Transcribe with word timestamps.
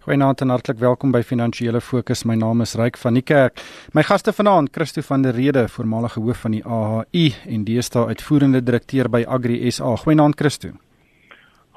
Goeienaand 0.00 0.40
en 0.40 0.48
hartlik 0.48 0.78
welkom 0.80 1.10
by 1.12 1.20
Finansiële 1.20 1.82
Fokus. 1.84 2.22
My 2.24 2.32
naam 2.32 2.62
is 2.64 2.70
Ryk 2.80 2.96
van 2.96 3.18
die 3.18 3.22
Kerk. 3.22 3.60
My 3.92 4.00
gaste 4.08 4.32
vanaand, 4.32 4.70
Christo 4.72 5.02
van 5.04 5.26
der 5.26 5.36
Rede, 5.36 5.66
voormalige 5.68 6.22
hoof 6.24 6.40
van 6.46 6.54
die 6.56 6.62
AHI 6.64 7.26
en 7.52 7.66
deesdae 7.68 8.06
uitvoerende 8.08 8.62
direkteur 8.64 9.10
by 9.12 9.26
Agri 9.28 9.58
SA. 9.68 9.90
Goeienaand 10.00 10.38
Christo. 10.40 10.70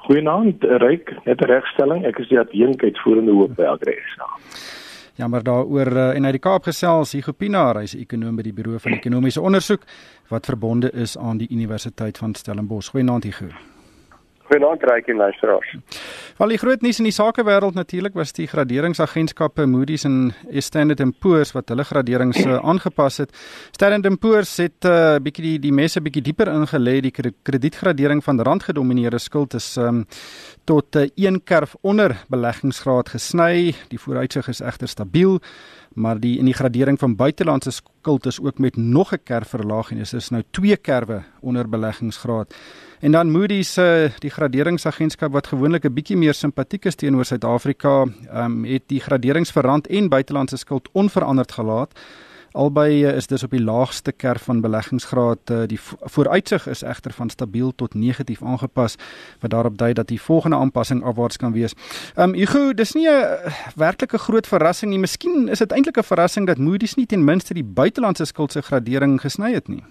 Goeienaand 0.06 0.64
Ryk, 0.64 1.12
net 1.26 1.44
'n 1.44 1.50
regstelling. 1.52 2.06
Ek 2.06 2.18
is 2.18 2.28
die 2.28 2.40
adjunk 2.40 2.82
uitvoerende 2.82 3.32
hoof 3.32 3.52
by 3.60 3.68
Agri 3.74 3.98
SA. 4.16 4.30
Ja, 5.16 5.28
maar 5.28 5.42
daaroor 5.42 5.92
uh, 5.92 6.16
en 6.16 6.24
uit 6.24 6.32
die 6.32 6.40
Kaap 6.48 6.64
gesels, 6.64 7.12
Hugo 7.12 7.32
Pinaar, 7.32 7.76
hy's 7.76 7.94
'n 7.94 8.00
ekonom 8.00 8.36
by 8.36 8.42
die 8.42 8.52
Buro 8.52 8.78
van 8.78 8.92
Ekonomiese 8.92 9.40
Onderzoek 9.40 9.84
wat 10.28 10.46
verbonde 10.46 10.90
is 10.92 11.18
aan 11.18 11.36
die 11.36 11.48
Universiteit 11.50 12.18
van 12.18 12.34
Stellenbosch. 12.34 12.88
Goeienaand 12.88 13.24
Hugo. 13.24 13.73
Goeienaand 14.44 14.82
Ryk 14.82 15.06
en 15.08 15.16
luisteraars. 15.16 15.76
Wel 16.36 16.52
die 16.52 16.58
groot 16.58 16.82
nuus 16.84 16.98
in 17.00 17.06
die 17.08 17.14
sakewêreld 17.14 17.76
natuurlik 17.78 18.16
was 18.18 18.34
die 18.36 18.46
graderingsagentskappe 18.50 19.64
Moody's 19.66 20.04
en 20.04 20.34
Standard 20.60 21.00
& 21.12 21.20
Poor's 21.22 21.54
wat 21.56 21.72
hulle 21.72 21.86
graderings 21.88 22.42
uh, 22.44 22.58
aangepas 22.60 23.22
het. 23.22 23.32
Standard 23.72 24.18
& 24.18 24.20
Poor's 24.20 24.56
het 24.60 24.84
'n 24.84 24.90
uh, 24.90 25.16
bietjie 25.22 25.44
die 25.44 25.58
die 25.58 25.72
messe 25.72 26.00
bietjie 26.00 26.22
dieper 26.22 26.48
ingelê 26.52 27.00
die 27.00 27.12
kredietgradering 27.42 28.24
van 28.24 28.40
randgedomeineerde 28.40 29.18
skuld 29.18 29.54
is 29.54 29.76
um, 29.76 30.04
tot 30.64 30.96
'n 30.96 31.10
uh, 31.16 31.40
kerf 31.44 31.76
onder 31.80 32.16
beleggingsgraad 32.28 33.08
gesny. 33.08 33.74
Die 33.88 34.00
vooruitsig 34.00 34.48
is 34.48 34.60
egter 34.60 34.88
stabiel 34.88 35.40
maar 35.94 36.20
die 36.20 36.38
in 36.38 36.44
die 36.44 36.54
gradering 36.54 36.98
van 36.98 37.16
buitelandse 37.16 37.70
skuld 37.70 38.26
is 38.26 38.40
ook 38.40 38.58
met 38.58 38.76
nog 38.76 39.12
'n 39.12 39.22
kerf 39.24 39.48
verlaag 39.48 39.90
en 39.90 39.96
dit 39.96 40.12
is 40.12 40.28
nou 40.28 40.42
twee 40.50 40.76
kerwe 40.76 41.22
onder 41.40 41.68
beleggingsgraad. 41.68 42.54
En 43.00 43.12
dan 43.12 43.30
Moody's 43.30 43.72
se 43.72 44.10
uh, 44.10 44.18
die 44.18 44.30
graderingsagentskap 44.30 45.32
wat 45.32 45.46
gewoonlik 45.46 45.84
'n 45.84 45.92
bietjie 45.92 46.16
meer 46.16 46.34
simpatiek 46.34 46.84
is 46.84 46.94
teenoor 46.94 47.24
Suid-Afrika, 47.24 48.06
um, 48.34 48.64
het 48.64 48.82
die 48.86 49.00
graderings 49.00 49.50
vir 49.50 49.62
rand 49.62 49.86
en 49.86 50.08
buitelandse 50.08 50.56
skuld 50.56 50.88
onveranderd 50.92 51.52
gelaat. 51.52 52.00
Albei 52.54 53.02
uh, 53.02 53.16
is 53.16 53.26
dus 53.26 53.42
op 53.42 53.50
die 53.50 53.62
laagste 53.62 54.12
kerf 54.12 54.42
van 54.42 54.60
beleggingsgraad. 54.60 55.50
Uh, 55.50 55.62
die 55.66 55.78
vooruitsig 56.00 56.66
is 56.70 56.82
egter 56.82 57.12
van 57.12 57.30
stabiel 57.30 57.72
tot 57.74 57.94
negatief 57.94 58.42
aangepas 58.42 58.94
wat 59.40 59.50
daarop 59.50 59.78
dui 59.78 59.92
dat 59.92 60.06
die 60.08 60.20
volgende 60.20 60.56
aanpassing 60.56 61.02
afwaarts 61.02 61.36
kan 61.36 61.52
wees. 61.52 61.74
Ehm 62.14 62.28
um, 62.28 62.34
Hugo, 62.34 62.72
dis 62.74 62.94
nie 62.94 63.08
'n 63.08 63.10
uh, 63.10 63.56
werklike 63.76 64.18
groot 64.18 64.46
verrassing 64.46 64.90
nie. 64.90 64.98
Miskien 64.98 65.48
is 65.48 65.58
dit 65.58 65.72
eintlik 65.72 65.98
'n 65.98 66.06
verrassing 66.12 66.46
dat 66.46 66.58
Moody's 66.58 66.94
nie 66.94 67.06
ten 67.06 67.24
minste 67.24 67.54
die 67.54 67.64
buitelandse 67.64 68.24
skuld 68.24 68.52
se 68.52 68.62
gradering 68.62 69.20
gesny 69.20 69.52
het 69.52 69.68
nie. 69.68 69.82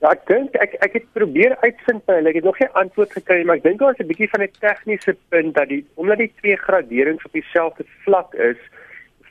Ja, 0.00 0.10
ek 0.10 0.26
dink 0.26 0.54
ek 0.54 0.72
ek 0.82 0.92
het 0.92 1.12
probeer 1.12 1.56
uitvind 1.60 2.04
by 2.04 2.12
hulle. 2.12 2.28
Ek 2.28 2.34
het 2.34 2.44
nog 2.44 2.56
geen 2.56 2.72
antwoord 2.72 3.12
gekry 3.12 3.44
maar 3.44 3.56
ek 3.56 3.62
dink 3.62 3.78
daar 3.78 3.94
is 3.94 4.02
'n 4.02 4.10
bietjie 4.10 4.30
van 4.34 4.42
'n 4.42 4.50
tegniese 4.58 5.16
punt 5.28 5.54
dat 5.54 5.68
die 5.68 5.86
omdat 5.94 6.18
die 6.18 6.32
twee 6.40 6.56
graderings 6.56 7.24
op 7.24 7.32
dieselfde 7.32 7.84
vlak 8.04 8.34
is, 8.34 8.58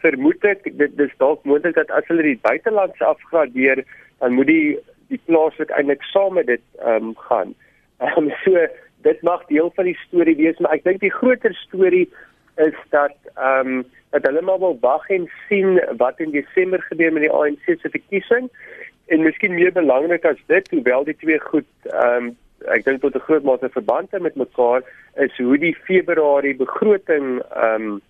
vermoed 0.02 0.46
ek 0.48 0.68
dit 0.80 0.98
dis 0.98 1.14
dalk 1.24 1.44
moontlik 1.50 1.76
dat 1.78 1.92
as 1.98 2.08
hulle 2.12 2.26
die 2.26 2.40
buitelandse 2.42 3.06
afgradeer, 3.06 3.84
dan 4.20 4.38
moet 4.38 4.50
die 4.52 4.78
die 5.12 5.20
plaaslik 5.28 5.72
eintlik 5.76 6.04
saam 6.12 6.38
met 6.40 6.48
dit 6.48 6.64
ehm 6.80 7.12
um, 7.12 7.16
gaan. 7.28 7.56
Ehm 8.00 8.28
um, 8.28 8.32
so 8.44 8.68
dit 9.08 9.24
mag 9.28 9.46
deel 9.50 9.72
van 9.76 9.90
die 9.90 9.98
storie 10.08 10.38
wees, 10.38 10.60
maar 10.60 10.78
ek 10.78 10.86
dink 10.88 11.02
die 11.02 11.14
groter 11.14 11.56
storie 11.66 12.08
is 12.68 12.78
dat 12.96 13.18
ehm 13.36 13.82
um, 13.82 13.82
dat 14.12 14.26
hulle 14.28 14.42
maar 14.44 14.60
wil 14.60 14.78
wag 14.84 15.08
en 15.10 15.30
sien 15.48 15.80
wat 15.98 16.20
in 16.20 16.34
Desember 16.36 16.82
gebeur 16.84 17.14
met 17.16 17.24
die 17.24 17.32
ANC 17.32 17.64
se 17.66 17.90
verkiesing 17.90 18.50
en 19.08 19.24
miskien 19.24 19.56
meer 19.56 19.72
belangrik 19.72 20.26
as 20.28 20.40
dit, 20.52 20.68
hoewel 20.72 21.08
die 21.08 21.18
twee 21.24 21.40
goed 21.52 21.92
ehm 21.92 22.32
um, 22.32 22.32
ek 22.70 22.86
dink 22.86 23.02
tot 23.02 23.16
'n 23.16 23.28
groot 23.28 23.44
mate 23.44 23.70
verband 23.74 24.12
het 24.12 24.22
met 24.22 24.36
mekaar, 24.36 24.84
is 25.16 25.38
hoe 25.38 25.58
die 25.58 25.76
Februarie 25.88 26.56
begroting 26.56 27.42
ehm 27.42 27.92
um, 27.92 28.02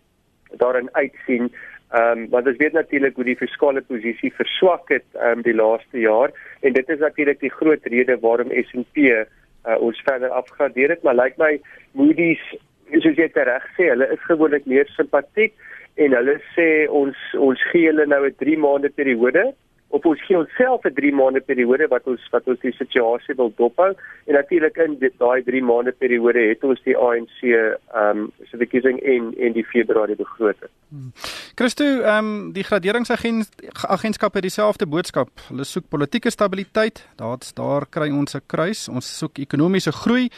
daarin 0.60 0.90
uitsien 0.92 1.54
Ehm 1.92 2.20
um, 2.20 2.30
want 2.30 2.48
ons 2.48 2.58
weet 2.58 2.74
natuurlik 2.74 3.16
hoe 3.16 3.28
die 3.28 3.36
fiskale 3.36 3.82
posisie 3.82 4.34
verswak 4.34 4.90
het 4.90 5.08
ehm 5.14 5.40
um, 5.40 5.42
die 5.48 5.56
laaste 5.56 6.00
jaar. 6.00 6.32
En 6.62 6.74
dit 6.74 6.90
is 6.90 7.00
natuurlik 7.00 7.40
die 7.40 7.52
groot 7.52 7.86
rede 7.94 8.18
waarom 8.20 8.52
S&P 8.64 8.98
uh, 8.98 9.26
ons 9.80 10.02
verder 10.06 10.30
afgradeer 10.30 10.90
het. 10.90 11.04
Maar 11.04 11.16
lyk 11.16 11.36
like 11.38 11.44
my 11.44 11.60
Moody's 11.92 12.44
soos 13.00 13.20
jy 13.20 13.28
reg 13.34 13.68
sê 13.76 13.90
hulle 13.92 14.08
is 14.16 14.24
gewoonlik 14.28 14.66
meer 14.66 14.88
simpatiek 14.96 15.54
en 15.96 16.16
hulle 16.16 16.38
sê 16.56 16.68
ons 16.88 17.18
ons 17.50 17.68
gee 17.72 17.88
hulle 17.88 18.06
nou 18.08 18.24
'n 18.28 18.36
3 18.40 18.58
maande 18.58 18.90
periode 18.90 19.44
op 19.92 20.06
ons 20.06 20.22
gee 20.26 20.38
onsself 20.38 20.86
'n 20.86 20.94
3 20.94 21.14
maande 21.14 21.42
periode 21.42 21.88
wat 21.88 22.08
ons 22.08 22.22
wat 22.32 22.48
ons 22.48 22.60
die 22.60 22.72
situasie 22.72 23.36
wil 23.36 23.54
dophou 23.56 23.92
en 24.26 24.34
natuurlik 24.34 24.78
in 24.78 24.98
daai 25.18 25.44
3 25.44 25.64
maande 25.64 25.92
periode 25.92 26.40
het 26.40 26.64
ons 26.64 26.82
die 26.84 26.98
ANC 26.98 27.40
ehm 27.44 28.18
um, 28.18 28.32
se 28.50 28.58
verkiesing 28.58 29.00
en 29.00 29.34
en 29.38 29.54
die 29.54 29.66
Februarie 29.66 30.16
begroting. 30.16 30.72
Hmm. 30.90 31.12
Christo, 31.56 31.84
ehm 31.84 32.26
um, 32.26 32.52
die 32.54 32.64
graderingsagentskap 32.64 34.34
het 34.34 34.42
dieselfde 34.42 34.86
boodskap. 34.86 35.30
Hulle 35.50 35.64
soek 35.64 35.90
politieke 35.90 36.30
stabiliteit. 36.30 37.08
Daar's 37.16 37.54
daar 37.54 37.86
kry 37.90 38.10
ons 38.10 38.36
'n 38.36 38.46
kruis. 38.48 38.90
Ons 38.90 39.18
soek 39.18 39.38
ekonomiese 39.38 39.92
groei. 39.92 40.30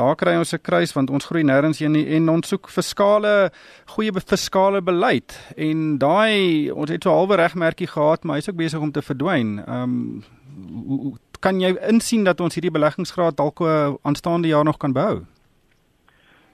Daar 0.00 0.16
kry 0.16 0.32
ons 0.38 0.52
'n 0.54 0.62
kruis 0.62 0.92
want 0.96 1.10
ons 1.10 1.26
groei 1.28 1.42
nêrens 1.44 1.78
heen 1.78 1.92
nie 1.92 2.06
en 2.16 2.28
ons 2.28 2.48
soek 2.48 2.68
fiskale 2.68 3.50
goeie 3.94 4.12
fiskale 4.32 4.80
beleid 4.80 5.30
en 5.56 5.98
daai 5.98 6.70
ons 6.72 6.90
het 6.90 7.02
so 7.02 7.10
halwe 7.10 7.36
regmerkie 7.36 7.86
gehad 7.86 8.24
maar 8.24 8.36
hy's 8.36 8.48
ook 8.48 8.56
besig 8.56 8.80
om 8.80 8.92
te 8.92 9.02
verdwyn. 9.02 9.58
Ehm 9.66 9.82
um, 9.82 11.18
kan 11.40 11.60
jy 11.60 11.76
insien 11.88 12.24
dat 12.24 12.40
ons 12.40 12.54
hierdie 12.54 12.76
beleggingsgraad 12.78 13.36
dalk 13.36 13.60
aanstaande 14.02 14.48
jaar 14.48 14.64
nog 14.64 14.78
kan 14.78 14.92
behou? 14.92 15.20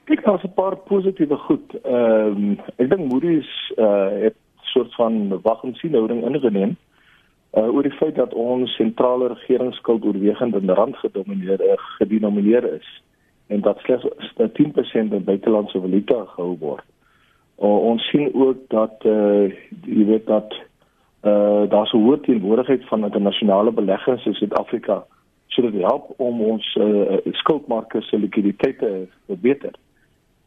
Ek 0.07 0.25
het 0.25 0.45
'n 0.45 0.55
paar 0.55 0.77
positiewe 0.77 1.37
goed. 1.37 1.75
Ehm 1.85 2.37
um, 2.37 2.59
ek 2.79 2.91
dink 2.91 3.13
Moody's 3.13 3.51
uh 3.79 4.11
het 4.25 4.37
soort 4.63 4.95
van 4.95 5.41
wag 5.43 5.63
en 5.63 5.75
sien 5.75 5.95
houding 5.95 6.25
ingeneem 6.25 6.77
uh 7.57 7.75
oor 7.75 7.83
die 7.83 7.99
feit 8.01 8.15
dat 8.15 8.35
ons 8.35 8.75
sentrale 8.77 9.29
regeringsskuld 9.29 10.05
oorwegend 10.05 10.55
in 10.55 10.71
rand 10.71 10.97
gedomineer 10.97 11.61
gedenomineer 11.99 12.65
is 12.75 13.03
en 13.47 13.61
dat 13.61 13.79
slegs 13.79 14.07
10% 14.37 14.49
in 14.93 15.25
buitelandse 15.25 15.81
valuta 15.81 16.25
gehou 16.25 16.57
word. 16.59 16.85
Uh, 17.59 17.83
ons 17.89 18.09
sien 18.09 18.35
ook 18.35 18.57
dat 18.69 19.05
uh 19.05 19.53
jy 19.87 20.05
weet 20.05 20.27
dat 20.27 20.55
uh 21.25 21.65
daar 21.73 21.87
so 21.87 21.99
hoë 21.99 22.21
teenwoordigheid 22.27 22.85
van 22.89 23.05
internasionale 23.05 23.73
beleggers 23.73 24.27
in 24.27 24.35
Suid-Afrika 24.35 25.05
sou 25.47 25.71
dit 25.71 25.81
help 25.81 26.13
om 26.17 26.43
ons 26.43 26.75
uh 26.81 27.17
skuldmarke 27.41 28.03
se 28.03 28.19
likwiditeit 28.19 28.79
te 28.79 29.07
verbeter. 29.27 29.73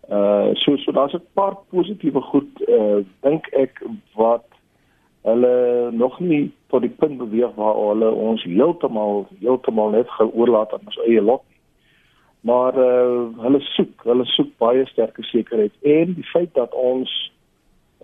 Uh 0.10 0.54
so 0.54 0.78
so 0.78 0.92
daar's 0.92 1.14
'n 1.14 1.26
paar 1.34 1.58
positiewe 1.70 2.22
goed 2.22 2.62
uh 2.68 3.02
dink 3.26 3.48
ek 3.48 3.82
wat 4.14 4.46
hulle 5.22 5.90
nog 5.92 6.20
nie 6.20 6.52
tot 6.68 6.82
die 6.82 6.96
punt 7.02 7.18
beweeg 7.18 7.56
waar 7.56 7.76
hulle 7.76 8.12
ons 8.12 8.44
heeltemal 8.44 9.28
heeltemal 9.40 9.90
net 9.90 10.10
geoorlaat 10.10 10.74
aan 10.74 10.86
ons 10.86 11.02
eie 11.08 11.22
lot 11.22 11.44
maar 12.42 12.78
uh, 12.78 13.28
hulle 13.44 13.60
soek 13.76 14.04
hulle 14.08 14.26
soek 14.26 14.52
baie 14.58 14.86
sterker 14.88 15.26
sekerheid 15.28 15.74
en 15.82 16.14
die 16.16 16.28
feit 16.32 16.54
dat 16.56 16.74
ons 16.74 17.12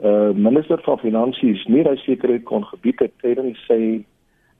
uh, 0.04 0.32
minister 0.36 0.82
van 0.84 1.00
finansies 1.00 1.64
nie 1.72 1.84
daai 1.88 1.98
sekerheid 2.04 2.44
kon 2.44 2.66
gebied 2.72 3.00
het 3.00 3.14
tydens 3.24 3.62
sy 3.70 4.04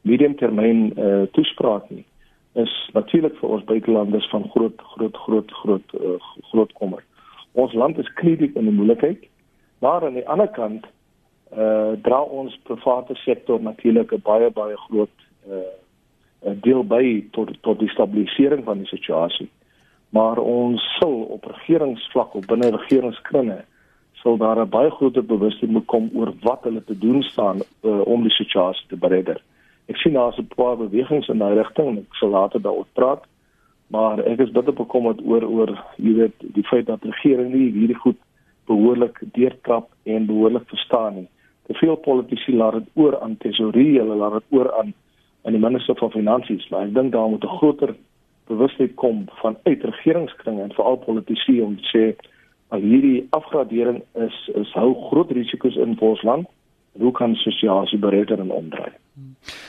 mediumtermyn 0.08 0.92
uh, 0.96 1.24
toespraak 1.36 1.90
nie 1.90 2.06
is 2.56 2.72
natuurlik 2.96 3.36
vir 3.42 3.50
ons 3.58 3.68
buitelanders 3.68 4.28
van 4.32 4.48
groot 4.54 4.82
groot 4.96 5.18
groot 5.26 5.52
groot 5.62 5.96
uh, 6.00 6.16
groot 6.52 6.72
kommer. 6.80 7.04
Ons 7.52 7.74
land 7.76 7.98
is 8.00 8.12
krediet 8.20 8.56
in 8.56 8.70
die 8.70 8.76
moeilikheid, 8.76 9.26
maar 9.84 10.06
aan 10.06 10.16
die 10.20 10.28
ander 10.28 10.52
kant 10.60 10.88
uh 11.56 11.94
dra 12.04 12.22
ons 12.24 12.56
private 12.68 13.16
sektor 13.22 13.62
natuurlik 13.62 14.12
'n 14.12 14.24
baie 14.24 14.50
baie 14.52 14.78
groot 14.88 15.16
uh 15.48 16.56
deel 16.64 16.84
by 16.84 17.24
tot 17.32 17.52
tot 17.62 17.80
die 17.80 17.90
stabilisering 17.90 18.64
van 18.64 18.78
die 18.78 18.88
situasie 18.88 19.50
maar 20.16 20.38
ons 20.40 20.84
sal 21.00 21.16
op 21.36 21.46
regeringsvlak 21.52 22.36
of 22.40 22.46
binne 22.52 22.70
regeringskringe 22.78 23.64
sal 24.22 24.38
daar 24.38 24.60
'n 24.62 24.70
baie 24.70 24.92
groter 24.98 25.26
bewustheid 25.26 25.72
moet 25.72 25.86
kom 25.86 26.10
oor 26.14 26.32
wat 26.42 26.64
hulle 26.64 26.84
te 26.84 26.98
doen 26.98 27.22
staan 27.24 27.58
uh, 27.62 28.02
om 28.14 28.22
die 28.22 28.38
situasie 28.42 28.88
te 28.88 28.98
beredder. 28.98 29.42
Ek 29.86 29.98
sien 29.98 30.14
daar's 30.14 30.38
'n 30.38 30.48
paar 30.56 30.78
bewegings 30.78 31.28
in 31.28 31.38
daai 31.38 31.56
rigting 31.56 31.88
en 31.88 31.98
ek 31.98 32.16
sal 32.20 32.30
later 32.30 32.62
daaroor 32.62 32.88
praat. 32.94 33.24
Maar 33.88 34.20
ek 34.20 34.40
is 34.40 34.52
bitter 34.52 34.74
bekommerd 34.74 35.20
oor 35.26 35.44
oor 35.44 35.72
jy 35.98 36.14
weet 36.14 36.38
die 36.40 36.64
feit 36.64 36.86
dat 36.86 37.02
die 37.02 37.12
regering 37.12 37.54
nie 37.54 37.72
hierdie 37.72 38.02
goed 38.06 38.18
behoorlik 38.66 39.22
deurtrap 39.34 39.88
en 40.04 40.26
behoorlik 40.26 40.68
verstaan 40.68 41.14
nie. 41.16 41.28
Te 41.68 41.74
veel 41.74 41.96
politici 41.96 42.56
laat 42.56 42.74
dit 42.74 42.88
oor 42.94 43.20
aan 43.20 43.38
tesourier, 43.38 44.02
hulle 44.02 44.16
laat 44.16 44.34
dit 44.34 44.58
oor 44.58 44.74
aan 44.80 44.94
aan 45.46 45.54
die 45.54 45.62
minister 45.62 45.96
van 45.96 46.12
finansies, 46.12 46.70
maar 46.70 46.88
ek 46.88 46.94
dink 46.94 47.12
daar 47.12 47.30
moet 47.30 47.44
'n 47.44 47.58
groter 47.58 47.96
bewustheid 48.48 48.94
kom 48.96 49.26
van 49.42 49.58
uit 49.64 49.84
regeringskringe 49.84 50.62
en 50.62 50.74
veral 50.74 50.98
politici 50.98 51.62
om 51.62 51.78
te 51.78 51.90
sê 51.94 52.06
dat 52.70 52.82
hierdie 52.82 53.28
afgradering 53.30 54.04
is 54.14 54.38
is 54.54 54.74
hou 54.74 54.94
groot 55.10 55.32
risiko's 55.32 55.76
in 55.76 55.98
vir 56.00 56.08
ons 56.08 56.24
land. 56.24 56.48
Hoe 57.00 57.12
kan 57.12 57.36
sosiale 57.36 57.98
beredder 58.00 58.40
en 58.40 58.52
omdraai? 58.52 58.94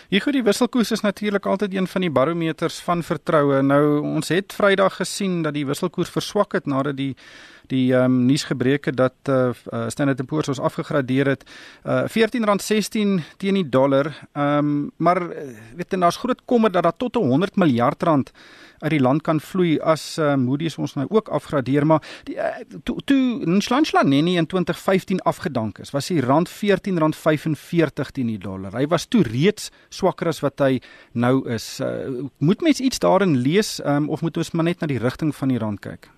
Hier 0.09 0.23
goed 0.23 0.35
die 0.35 0.43
wisselkoers 0.43 0.91
is 0.91 1.03
natuurlik 1.05 1.47
altyd 1.47 1.75
een 1.75 1.87
van 1.87 2.01
die 2.01 2.11
barometers 2.11 2.79
van 2.83 3.03
vertroue. 3.03 3.61
Nou 3.63 4.01
ons 4.01 4.29
het 4.29 4.55
Vrydag 4.55 4.97
gesien 5.01 5.43
dat 5.43 5.55
die 5.55 5.67
wisselkoers 5.67 6.11
verswak 6.11 6.53
het 6.59 6.67
nadat 6.67 6.97
die 6.97 7.15
die 7.67 7.95
ehm 7.95 8.05
um, 8.05 8.27
nuus 8.27 8.45
gebreek 8.47 8.85
het 8.85 8.97
dat 8.97 9.31
uh, 9.31 9.51
Standard 9.91 10.27
& 10.27 10.29
Poor's 10.31 10.49
ons 10.49 10.61
afgegradeer 10.63 11.27
het 11.27 11.43
uh, 11.83 12.05
R14.16 12.07 13.25
teen 13.37 13.59
die 13.59 13.69
dollar. 13.69 14.13
Ehm 14.33 14.59
um, 14.59 14.93
maar 14.97 15.29
weet 15.75 15.91
jy 15.91 15.99
daar's 15.99 16.23
groot 16.23 16.45
kommer 16.45 16.71
dat 16.71 16.83
daar 16.83 16.97
tot 16.97 17.15
100 17.15 17.57
miljard 17.57 18.03
rand 18.03 18.33
uit 18.79 18.91
die 18.91 19.01
land 19.01 19.23
kan 19.23 19.41
vloei 19.41 19.79
as 19.81 20.03
uh, 20.19 20.35
Moody's 20.37 20.77
ons 20.79 20.95
nou 20.99 21.07
ook 21.09 21.29
afgradeer 21.33 21.87
maar 21.87 22.03
die 22.29 22.37
uh, 22.37 22.51
toe 22.85 22.97
toe 23.05 23.21
Nshlanshlaneni 23.57 24.37
in 24.37 24.47
2015 24.47 25.23
afgedank 25.25 25.81
is 25.85 25.91
was 25.97 26.11
die 26.13 26.21
rand 26.21 26.51
R14.45 26.51 28.13
teen 28.13 28.33
die 28.33 28.39
dollar. 28.39 28.75
Hy 28.77 28.87
was 28.93 29.07
toe 29.07 29.25
reeds 29.37 29.71
swakker 29.91 30.33
as 30.33 30.43
wat 30.45 30.61
hy 30.65 30.81
nou 31.13 31.45
is. 31.53 31.81
Uh, 31.81 32.27
moet 32.39 32.65
mens 32.65 32.81
iets 32.81 32.99
daarin 33.05 33.37
lees 33.37 33.79
um, 33.85 34.11
of 34.11 34.23
moet 34.23 34.37
ons 34.37 34.53
maar 34.53 34.65
net 34.65 34.81
na 34.81 34.91
die 34.91 35.03
rigting 35.03 35.35
van 35.37 35.53
die 35.53 35.61
rand 35.63 35.81
kyk? 35.85 36.11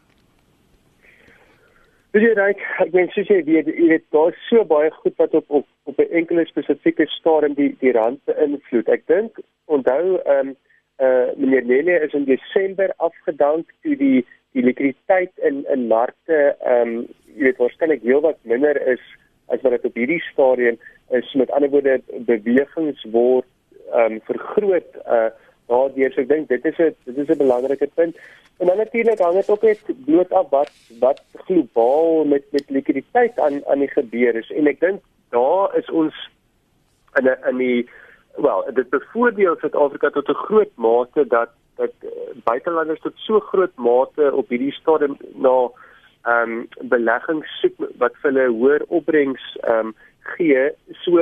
Dis 2.16 2.24
reg, 2.38 2.60
ek 2.80 2.94
meen 2.94 3.10
soos 3.12 3.28
jy 3.28 3.42
weet, 3.44 3.66
jy 3.68 3.90
weet 3.90 4.04
daar's 4.16 4.38
so 4.48 4.64
baie 4.64 4.88
goed 5.02 5.18
wat 5.20 5.34
op 5.36 5.44
op 5.60 5.66
op 5.90 5.98
'n 6.00 6.14
enkele 6.20 6.46
spesifieke 6.48 7.06
stadium 7.12 7.54
die 7.54 7.76
die 7.80 7.92
rand 7.92 8.20
beïnvloed. 8.24 8.88
Ek 8.88 9.06
dink 9.06 9.38
onthou 9.66 10.16
ehm 10.16 10.48
um, 10.48 10.56
uh 10.98 11.28
meneer 11.36 11.64
Nene 11.64 12.00
is 12.06 12.12
in 12.12 12.24
Desember 12.24 12.92
afgedank 12.96 13.70
toe 13.82 13.96
die 13.96 14.24
die 14.52 14.64
likwiditeit 14.64 15.32
in 15.48 15.64
in 15.74 15.86
markte 15.86 16.56
ehm 16.60 16.96
um, 16.96 17.06
jy 17.36 17.44
weet 17.44 17.60
waarskynlik 17.62 18.02
heelwat 18.02 18.38
minder 18.42 18.80
is 18.94 19.04
as 19.46 19.60
wat 19.62 19.76
dit 19.76 19.84
op 19.84 19.94
hierdie 19.94 20.22
stadium 20.32 20.74
is 20.74 20.97
met 21.34 21.50
ander 21.50 21.70
woorde 21.70 22.00
bewegings 22.26 23.04
word 23.10 23.46
ehm 23.92 24.12
um, 24.12 24.20
vergroot 24.24 24.96
uh 25.06 25.30
daardeur. 25.68 26.12
So 26.12 26.20
ek 26.24 26.28
dink 26.28 26.48
dit 26.48 26.64
is 26.64 26.78
'n 26.78 26.94
dit 27.04 27.18
is 27.18 27.28
'n 27.28 27.42
belangrike 27.44 27.88
punt. 27.94 28.16
En 28.58 28.66
dan 28.66 28.76
natuurlik 28.76 29.18
hang 29.18 29.34
dit 29.34 29.50
ook 29.50 29.62
net 29.62 29.80
bloot 30.04 30.32
af 30.32 30.48
wat 30.50 30.72
wat 31.00 31.22
globaal 31.34 32.24
met 32.24 32.44
met 32.50 32.70
likwiditeit 32.70 33.38
aan 33.38 33.66
aan 33.66 33.78
die 33.78 33.92
gebeur 33.92 34.34
is. 34.34 34.50
En 34.50 34.66
ek 34.66 34.80
dink 34.80 35.00
daar 35.30 35.76
is 35.76 35.90
ons 35.90 36.14
in 37.14 37.24
'n 37.24 37.38
in 37.48 37.56
die 37.56 37.88
wel 38.36 38.64
dit 38.74 38.88
bevoordeel 38.90 39.56
Suid-Afrika 39.56 40.10
tot 40.10 40.28
'n 40.28 40.42
groot 40.46 40.74
mate 40.76 41.26
dat 41.26 41.50
dat 41.76 41.92
uh, 42.02 42.10
buitelanders 42.44 43.00
tot 43.00 43.12
so 43.16 43.40
groot 43.40 43.76
mate 43.76 44.34
op 44.34 44.48
hierdie 44.48 44.72
stadium 44.72 45.16
na 45.34 45.70
ehm 46.24 46.50
um, 46.50 46.68
beleggings 46.88 47.48
soek 47.60 47.76
wat 47.98 48.14
vir 48.22 48.32
hulle 48.32 48.48
hoër 48.48 48.82
opbrengs 48.88 49.44
ehm 49.60 49.86
um, 49.86 49.94
gee 50.36 50.70
so 51.04 51.18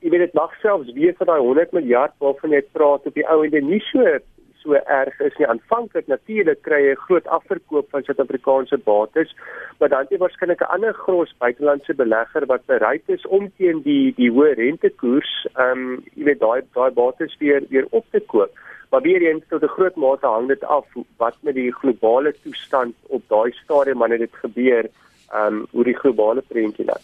jy 0.00 0.10
weet 0.12 0.26
dit 0.26 0.34
mag 0.38 0.54
selfs 0.62 0.92
wees 0.92 1.16
dat 1.18 1.28
daai 1.28 1.40
100 1.40 1.72
miljard 1.72 2.12
waarvan 2.22 2.56
jy 2.56 2.62
praat 2.72 3.06
op 3.06 3.14
die 3.14 3.26
ou 3.32 3.42
ende 3.44 3.60
nie 3.60 3.82
so 3.90 4.18
so 4.66 4.74
erg 4.74 5.20
is 5.20 5.36
nie. 5.38 5.46
Aanvanklik 5.46 6.08
natuurlik 6.10 6.62
kry 6.66 6.80
jy 6.82 6.94
groot 7.06 7.26
afverkoop 7.36 7.90
van 7.94 8.04
Suid-Afrikaanse 8.06 8.78
bates, 8.88 9.32
maar 9.78 9.92
dan 9.92 10.10
jy 10.10 10.18
waarskynlik 10.22 10.62
'n 10.64 10.72
ander 10.76 10.94
gros 10.94 11.34
buitelandse 11.38 11.94
belegger 11.94 12.46
wat 12.52 12.66
bereid 12.66 13.06
is 13.16 13.26
om 13.38 13.50
teen 13.58 13.82
die 13.82 14.14
die 14.16 14.30
hoë 14.30 14.54
rentekoers, 14.58 15.32
ehm 15.54 15.70
um, 15.72 16.04
jy 16.14 16.24
weet 16.30 16.40
daai 16.40 16.60
daai 16.78 16.90
bates 16.90 17.36
weer 17.38 17.62
weer 17.70 17.86
op 17.90 18.04
te 18.10 18.20
koop. 18.20 18.50
Maar 18.90 19.02
weer 19.02 19.22
eens 19.22 19.44
tot 19.48 19.62
'n 19.62 19.76
groot 19.76 19.96
mate 19.96 20.26
hang 20.26 20.48
dit 20.48 20.64
af 20.64 20.86
wat 21.18 21.36
met 21.42 21.54
die 21.54 21.72
globale 21.72 22.34
toestand 22.42 22.94
op 23.08 23.22
daai 23.28 23.52
stadium 23.52 23.98
wanneer 23.98 24.18
dit 24.18 24.34
gebeur, 24.44 24.84
ehm 25.30 25.54
um, 25.54 25.66
hoe 25.70 25.84
die 25.84 25.98
globale 26.02 26.42
prentjie 26.42 26.86
dan. 26.86 27.02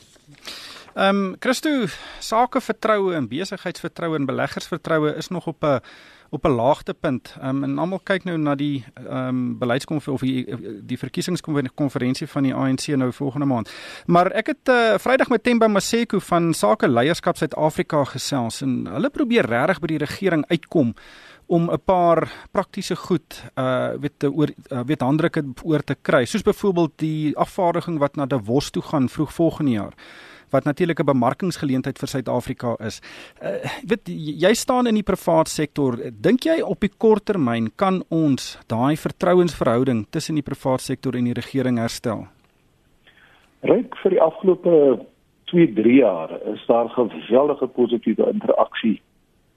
Ehm 0.94 1.16
um, 1.16 1.36
Christo, 1.38 1.86
sakevertroue 2.18 3.14
en 3.14 3.28
besigheidsvertroue 3.28 4.16
en 4.16 4.24
beleggersvertroue 4.24 5.14
is 5.16 5.28
nog 5.28 5.46
op 5.46 5.64
'n 5.64 5.80
op 6.30 6.44
'n 6.44 6.50
laagtepunt. 6.50 7.36
Ehm 7.40 7.48
um, 7.48 7.64
en 7.64 7.78
almal 7.78 8.00
kyk 8.02 8.24
nou 8.24 8.36
na 8.38 8.54
die 8.54 8.84
ehm 8.94 9.28
um, 9.28 9.58
beleidskonferensie 9.58 10.46
of 10.46 10.60
die, 10.60 10.84
die 10.86 10.98
verkiesingskonferensie 10.98 12.26
van 12.26 12.42
die 12.42 12.54
ANC 12.54 12.86
nou 12.86 13.12
volgende 13.12 13.46
maand. 13.46 13.72
Maar 14.06 14.30
ek 14.30 14.46
het 14.46 14.68
uh, 14.68 14.98
Vrydag 14.98 15.28
met 15.28 15.42
Themba 15.42 15.68
Maseko 15.68 16.18
van 16.18 16.54
Sake 16.54 16.88
Leierskap 16.88 17.36
Suid-Afrika 17.36 18.04
gesels 18.04 18.60
en 18.60 18.86
hulle 18.86 19.10
probeer 19.10 19.46
regtig 19.46 19.80
by 19.80 19.86
die 19.86 19.98
regering 19.98 20.44
uitkom 20.46 20.94
om 21.46 21.70
'n 21.70 21.80
paar 21.84 22.32
praktiese 22.50 22.96
goed 22.96 23.44
uh 23.54 23.88
weet 24.00 24.24
oor 24.24 24.48
uh, 24.48 24.80
weet 24.86 25.00
handdrukke 25.00 25.44
oor 25.62 25.84
te 25.84 25.96
kry 26.02 26.24
soos 26.24 26.42
byvoorbeeld 26.42 26.92
die 26.96 27.36
afvaardiging 27.36 27.98
wat 27.98 28.16
na 28.16 28.26
Davos 28.26 28.70
toe 28.70 28.82
gaan 28.82 29.08
vroeg 29.08 29.32
volgende 29.32 29.70
jaar 29.70 29.94
wat 30.52 30.64
natuurlik 30.64 31.00
'n 31.00 31.06
bemarkingsgeleentheid 31.06 31.98
vir 31.98 32.08
Suid-Afrika 32.08 32.76
is. 32.78 33.00
Uh, 33.42 33.48
weet 33.86 34.06
jy 34.44 34.54
staan 34.54 34.86
in 34.86 34.94
die 34.94 35.02
privaat 35.02 35.48
sektor. 35.48 35.96
Dink 36.20 36.44
jy 36.44 36.60
op 36.60 36.80
die 36.80 36.92
kort 36.96 37.24
termyn 37.24 37.70
kan 37.76 38.02
ons 38.08 38.58
daai 38.66 38.96
vertrouensverhouding 38.96 40.06
tussen 40.10 40.34
die 40.34 40.42
privaat 40.42 40.80
sektor 40.80 41.16
en 41.16 41.24
die 41.24 41.32
regering 41.34 41.78
herstel? 41.78 42.26
Ryk 43.62 43.96
vir 44.02 44.10
die 44.10 44.20
afgelope 44.20 45.06
2-3 45.52 45.98
jaar 45.98 46.30
is 46.54 46.66
daar 46.66 46.88
geweldige 46.88 47.66
positiewe 47.66 48.30
interaksie 48.32 49.00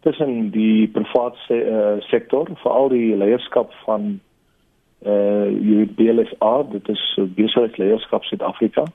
tussen 0.01 0.51
die 0.51 0.88
privaat 0.88 1.36
se, 1.47 1.56
uh, 1.56 2.01
sektor, 2.01 2.50
veral 2.62 2.89
die 2.89 3.15
leierskap 3.15 3.74
van 3.86 4.19
eh 5.06 5.12
uh, 5.12 5.50
die 5.62 5.86
BLSA, 5.86 6.63
dit 6.71 6.88
is 6.89 7.01
Besigheidsleierskap 7.36 8.24
Suid-Afrika 8.24 8.86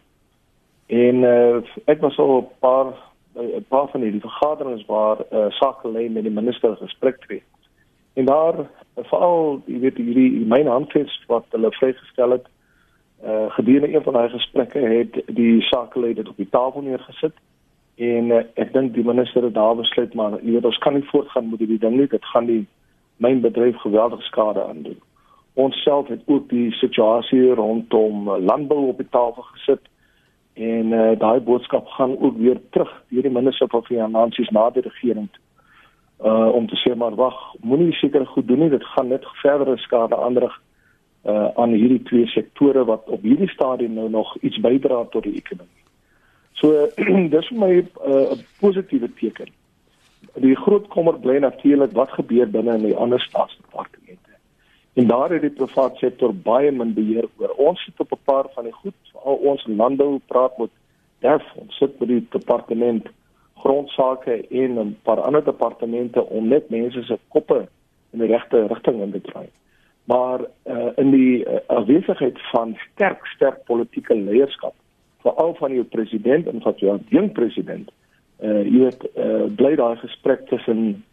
En 0.91 1.17
uh, 1.23 1.57
ek 1.85 2.01
was 2.01 2.19
al 2.19 2.39
'n 2.41 2.59
paar 2.59 2.87
'n 3.35 3.65
paar 3.69 3.89
van 3.89 4.01
hierdie 4.01 4.21
vergaderings 4.21 4.85
waar 4.87 5.19
uh, 5.33 5.51
sake 5.51 5.89
lê 5.89 6.11
met 6.11 6.23
die 6.23 6.33
minister 6.33 6.77
gespreek 6.77 7.25
het. 7.27 7.43
En 8.13 8.25
daar 8.25 8.55
veral 8.95 9.63
jy 9.67 9.79
weet 9.79 9.97
hierdie 9.97 10.47
myn 10.47 10.67
handves 10.67 11.23
wat 11.27 11.45
hulle 11.51 11.71
vrygestel 11.71 12.31
het 12.31 12.47
uh 13.25 13.47
gedurende 13.49 13.95
een 13.95 14.03
van 14.03 14.13
daai 14.13 14.29
gesprekke 14.29 14.79
het 14.79 15.23
die 15.27 15.63
sake 15.63 16.01
lê 16.01 16.15
dit 16.15 16.29
op 16.29 16.37
die 16.37 16.49
tafel 16.51 16.81
neergesit 16.83 17.35
en 17.95 18.31
uh, 18.31 18.43
ek 18.55 18.73
dink 18.73 18.95
die 18.95 19.05
minister 19.05 19.43
het 19.43 19.55
daar 19.55 19.77
besluit 19.77 20.15
maar 20.15 20.39
jy 20.43 20.53
weet 20.53 20.65
ons 20.65 20.79
kan 20.79 20.95
nie 20.95 21.09
voortgaan 21.13 21.51
met 21.51 21.59
hierdie 21.59 21.79
ding 21.79 21.97
nie 21.97 22.07
dit 22.07 22.25
gaan 22.25 22.47
die 22.47 22.67
myn 23.17 23.41
bedryf 23.41 23.77
geweldige 23.77 24.23
skade 24.23 24.65
aandoen. 24.65 24.99
Ons 25.55 25.83
self 25.83 26.09
het 26.09 26.23
ook 26.27 26.49
die 26.49 26.73
situasie 26.73 27.55
rondom 27.55 28.31
landbou 28.31 28.87
op 28.89 28.97
die 28.97 29.11
tafel 29.11 29.43
gesit 29.43 29.90
en 30.61 30.93
uh, 30.93 31.19
daai 31.19 31.41
boodskap 31.41 31.87
gaan 31.97 32.19
ook 32.19 32.37
weer 32.37 32.59
terug 32.71 32.91
deur 33.09 33.23
die 33.23 33.33
minister 33.33 33.69
van 33.69 33.85
finansies 33.85 34.51
na 34.51 34.71
die 34.71 34.83
regering 34.83 35.29
uh 36.25 36.49
om 36.53 36.67
te 36.69 36.77
sê 36.77 36.95
maar 36.97 37.15
wag 37.17 37.37
moenie 37.61 37.93
seker 37.97 38.27
goed 38.27 38.49
doen 38.49 38.59
nie 38.59 38.71
dit 38.71 38.85
gaan 38.85 39.09
net 39.09 39.25
verdere 39.43 39.77
skade 39.81 40.17
aanrig 40.17 40.57
uh 41.25 41.49
aan 41.57 41.73
hierdie 41.73 42.03
twee 42.03 42.27
sektore 42.27 42.85
wat 42.85 43.09
op 43.09 43.23
hierdie 43.23 43.49
stadium 43.49 43.95
nou 43.95 44.09
nog 44.11 44.37
iets 44.41 44.61
bydra 44.61 45.05
tot 45.05 45.23
die 45.23 45.37
ekonomie. 45.37 45.85
So 46.61 46.89
dis 47.35 47.49
vir 47.49 47.59
my 47.59 47.73
'n 47.81 47.89
uh, 48.07 48.37
positiewe 48.61 49.09
teken. 49.21 49.49
Die 50.37 50.57
groot 50.57 50.89
kommer 50.89 51.19
bly 51.19 51.39
natuurlik 51.39 51.93
wat 51.93 52.13
gebeur 52.13 52.51
binne 52.51 52.75
in 52.75 52.85
die 52.85 52.97
ander 52.97 53.21
staatsdepartemente. 53.21 54.20
En 54.95 55.07
daar 55.07 55.31
het 55.31 55.41
die 55.41 55.51
private 55.51 55.97
sektor 55.97 56.35
baie 56.35 56.71
min 56.73 56.95
beheer 56.95 57.29
oor. 57.39 57.55
Ons 57.71 57.85
sit 57.85 58.01
op 58.01 58.13
'n 58.13 58.25
paar 58.25 58.47
van 58.55 58.65
die 58.65 58.73
goed, 58.73 58.99
al 59.23 59.35
ons 59.35 59.67
landbou 59.67 60.19
praat 60.27 60.59
met 60.59 60.71
DERF, 61.19 61.45
ons 61.55 61.77
sit 61.77 61.99
by 61.99 62.07
die 62.07 62.27
departement 62.31 63.07
grondsake 63.63 64.47
en 64.49 64.79
'n 64.79 64.97
paar 65.03 65.21
ander 65.21 65.45
departemente 65.45 66.25
om 66.27 66.49
net 66.49 66.71
mense 66.71 67.03
se 67.03 67.19
koppe 67.29 67.69
in 68.11 68.19
die 68.19 68.29
regte 68.29 68.67
rigting 68.67 69.01
in 69.03 69.13
te 69.13 69.21
draai. 69.21 69.49
Maar 70.05 70.41
uh, 70.41 70.91
in 70.97 71.11
die 71.11 71.45
uh, 71.45 71.59
afwesigheid 71.67 72.39
van 72.51 72.77
sterk 72.93 73.27
sterk 73.27 73.65
politieke 73.65 74.15
leierskap, 74.15 74.75
veral 75.23 75.55
van 75.55 75.71
die 75.71 75.85
president 75.85 76.47
en 76.47 76.61
van 76.61 76.75
die 76.77 76.93
jong 77.09 77.33
president, 77.33 77.91
uh, 78.43 78.65
jy 78.65 78.79
weet, 78.79 79.05
uh, 79.15 79.45
bly 79.57 79.75
daai 79.77 79.97
gesprek 79.97 80.49
tussen 80.49 81.05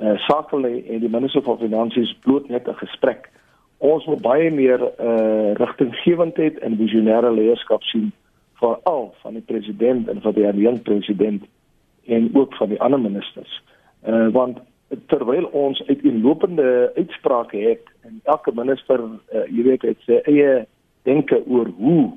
uh, 0.00 0.18
Sakele 0.26 0.84
en 0.86 1.00
die 1.00 1.10
minister 1.10 1.42
van 1.42 1.58
finansies 1.58 2.16
bloot 2.24 2.48
net 2.48 2.68
'n 2.68 2.74
gesprek. 2.74 3.30
Ons 3.78 4.06
wil 4.06 4.20
baie 4.20 4.50
meer 4.50 4.80
uh, 4.80 5.54
rigtinggewendheid 5.54 6.58
en 6.58 6.76
visionêre 6.76 7.30
leierskap 7.30 7.82
sien 7.82 8.12
veral 8.58 9.14
van 9.22 9.32
die 9.32 9.42
president 9.46 10.08
en 10.08 10.20
van 10.20 10.32
die 10.32 10.62
jong 10.62 10.82
president 10.82 11.44
en 12.06 12.30
ook 12.34 12.54
van 12.54 12.68
die 12.68 12.80
ander 12.80 13.00
ministers. 13.00 13.62
Uh, 14.06 14.28
want 14.28 14.58
terwyl 15.06 15.44
ons 15.44 15.82
uiteenlopende 15.86 16.92
uitsprake 16.96 17.56
het 17.56 17.84
en 18.00 18.20
elke 18.24 18.52
minister 18.54 19.00
uh, 19.04 19.44
jy 19.52 19.62
weet 19.62 19.82
het 19.82 19.98
sy 20.06 20.20
eie 20.24 20.66
denke 21.02 21.42
oor 21.46 21.68
hoe 21.76 22.12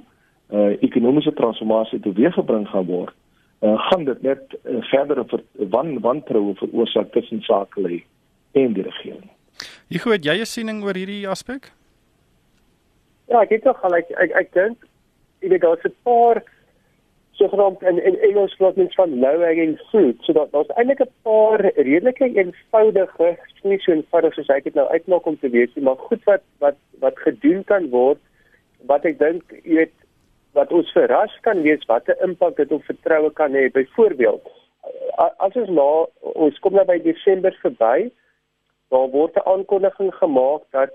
uh, 0.51 0.81
ekonomiese 0.81 1.33
transformasie 1.33 1.99
teweeggebring 1.99 2.67
gaan 2.67 2.85
word 2.85 3.15
uh, 3.61 3.77
gaan 3.89 4.05
dit 4.05 4.21
net 4.21 4.57
uh, 4.63 4.81
verdere 4.91 5.25
wan 5.69 5.99
wantroue 5.99 6.55
veroorsaak 6.55 7.11
tussen 7.11 7.41
Sakele 7.41 8.01
en 8.51 8.73
die 8.73 8.83
regering. 8.83 9.29
Jy 9.87 10.01
het 10.11 10.25
jy 10.25 10.39
'n 10.39 10.45
siening 10.45 10.83
oor 10.83 10.95
hierdie 10.95 11.27
aspek? 11.27 11.71
Ja, 13.27 13.41
ek 13.41 13.49
het 13.49 13.63
tog 13.63 13.79
gelyk 13.79 14.09
ek 14.17 14.31
ek 14.31 14.53
dink 14.53 14.87
jy 15.41 15.49
weet 15.49 15.61
daar's 15.61 15.85
'n 15.85 15.95
paar 16.03 16.43
sogenaamd 17.31 17.81
in 17.81 17.97
in 18.03 18.17
Engels 18.19 18.57
wat 18.57 18.75
mens 18.75 18.95
van 18.95 19.19
low 19.19 19.43
hanging 19.43 19.77
fruit, 19.89 20.17
so 20.21 20.33
dat 20.33 20.51
daar's 20.51 20.73
eintlik 20.75 21.01
'n 21.01 21.13
paar 21.21 21.61
redelike 21.61 22.27
eenvoudige, 22.35 23.37
nie 23.63 23.79
so 23.79 23.91
eenvoudig 23.91 24.33
soos 24.33 24.49
ek 24.49 24.63
dit 24.63 24.73
nou 24.73 24.87
uitmaak 24.87 25.25
om 25.25 25.39
te 25.39 25.49
wees 25.49 25.73
nie, 25.75 25.83
maar 25.83 25.95
goed 25.97 26.23
wat 26.23 26.43
wat 26.59 26.77
wat 26.99 27.17
gedoen 27.19 27.63
kan 27.63 27.89
word 27.89 28.19
wat 28.85 29.05
ek 29.05 29.19
dink 29.19 29.43
jy 29.63 29.75
weet 29.75 29.95
wat 30.53 30.71
ons 30.71 30.91
verras 30.91 31.37
kan 31.41 31.61
wees 31.61 31.85
wat 31.85 32.07
'n 32.07 32.23
impak 32.29 32.55
dit 32.55 32.71
op 32.71 32.83
vertroue 32.83 33.31
kan 33.31 33.53
hê. 33.53 33.71
Byvoorbeeld, 33.71 34.43
as 35.37 35.55
ons 35.55 35.69
na 35.69 36.05
ons 36.21 36.59
kom 36.59 36.73
nou 36.73 36.85
by 36.85 36.97
Desember 36.97 37.53
verby, 37.61 38.11
daar 38.89 39.09
word 39.09 39.35
'n 39.35 39.47
aankondiging 39.53 40.13
gemaak 40.15 40.61
dat 40.71 40.91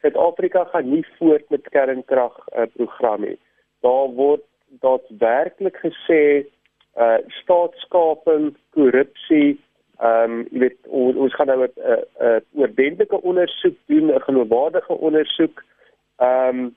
Suid-Afrika 0.00 0.64
gaan 0.64 0.90
nie 0.90 1.06
voort 1.18 1.50
met 1.50 1.68
kernkrag 1.68 2.36
uh, 2.56 2.66
program 2.74 3.20
nie. 3.20 3.38
Daar 3.80 4.08
word 4.08 4.44
dat 4.80 5.02
werklik 5.18 5.76
gesê 5.76 6.46
uh 6.96 7.18
staatskaping, 7.42 8.56
korrupsie, 8.74 9.60
ehm 10.00 10.32
um, 10.32 10.46
jy 10.50 10.58
weet 10.58 10.78
ons, 10.86 11.16
ons 11.16 11.34
gaan 11.34 11.46
nou 11.46 11.64
'n 11.64 11.70
'n 12.20 12.42
oordentlike 12.52 13.22
ondersoek 13.22 13.76
doen, 13.86 14.06
'n 14.14 14.20
geloofwaardige 14.20 14.94
ondersoek. 14.98 15.64
Ehm 16.18 16.58
um, 16.58 16.76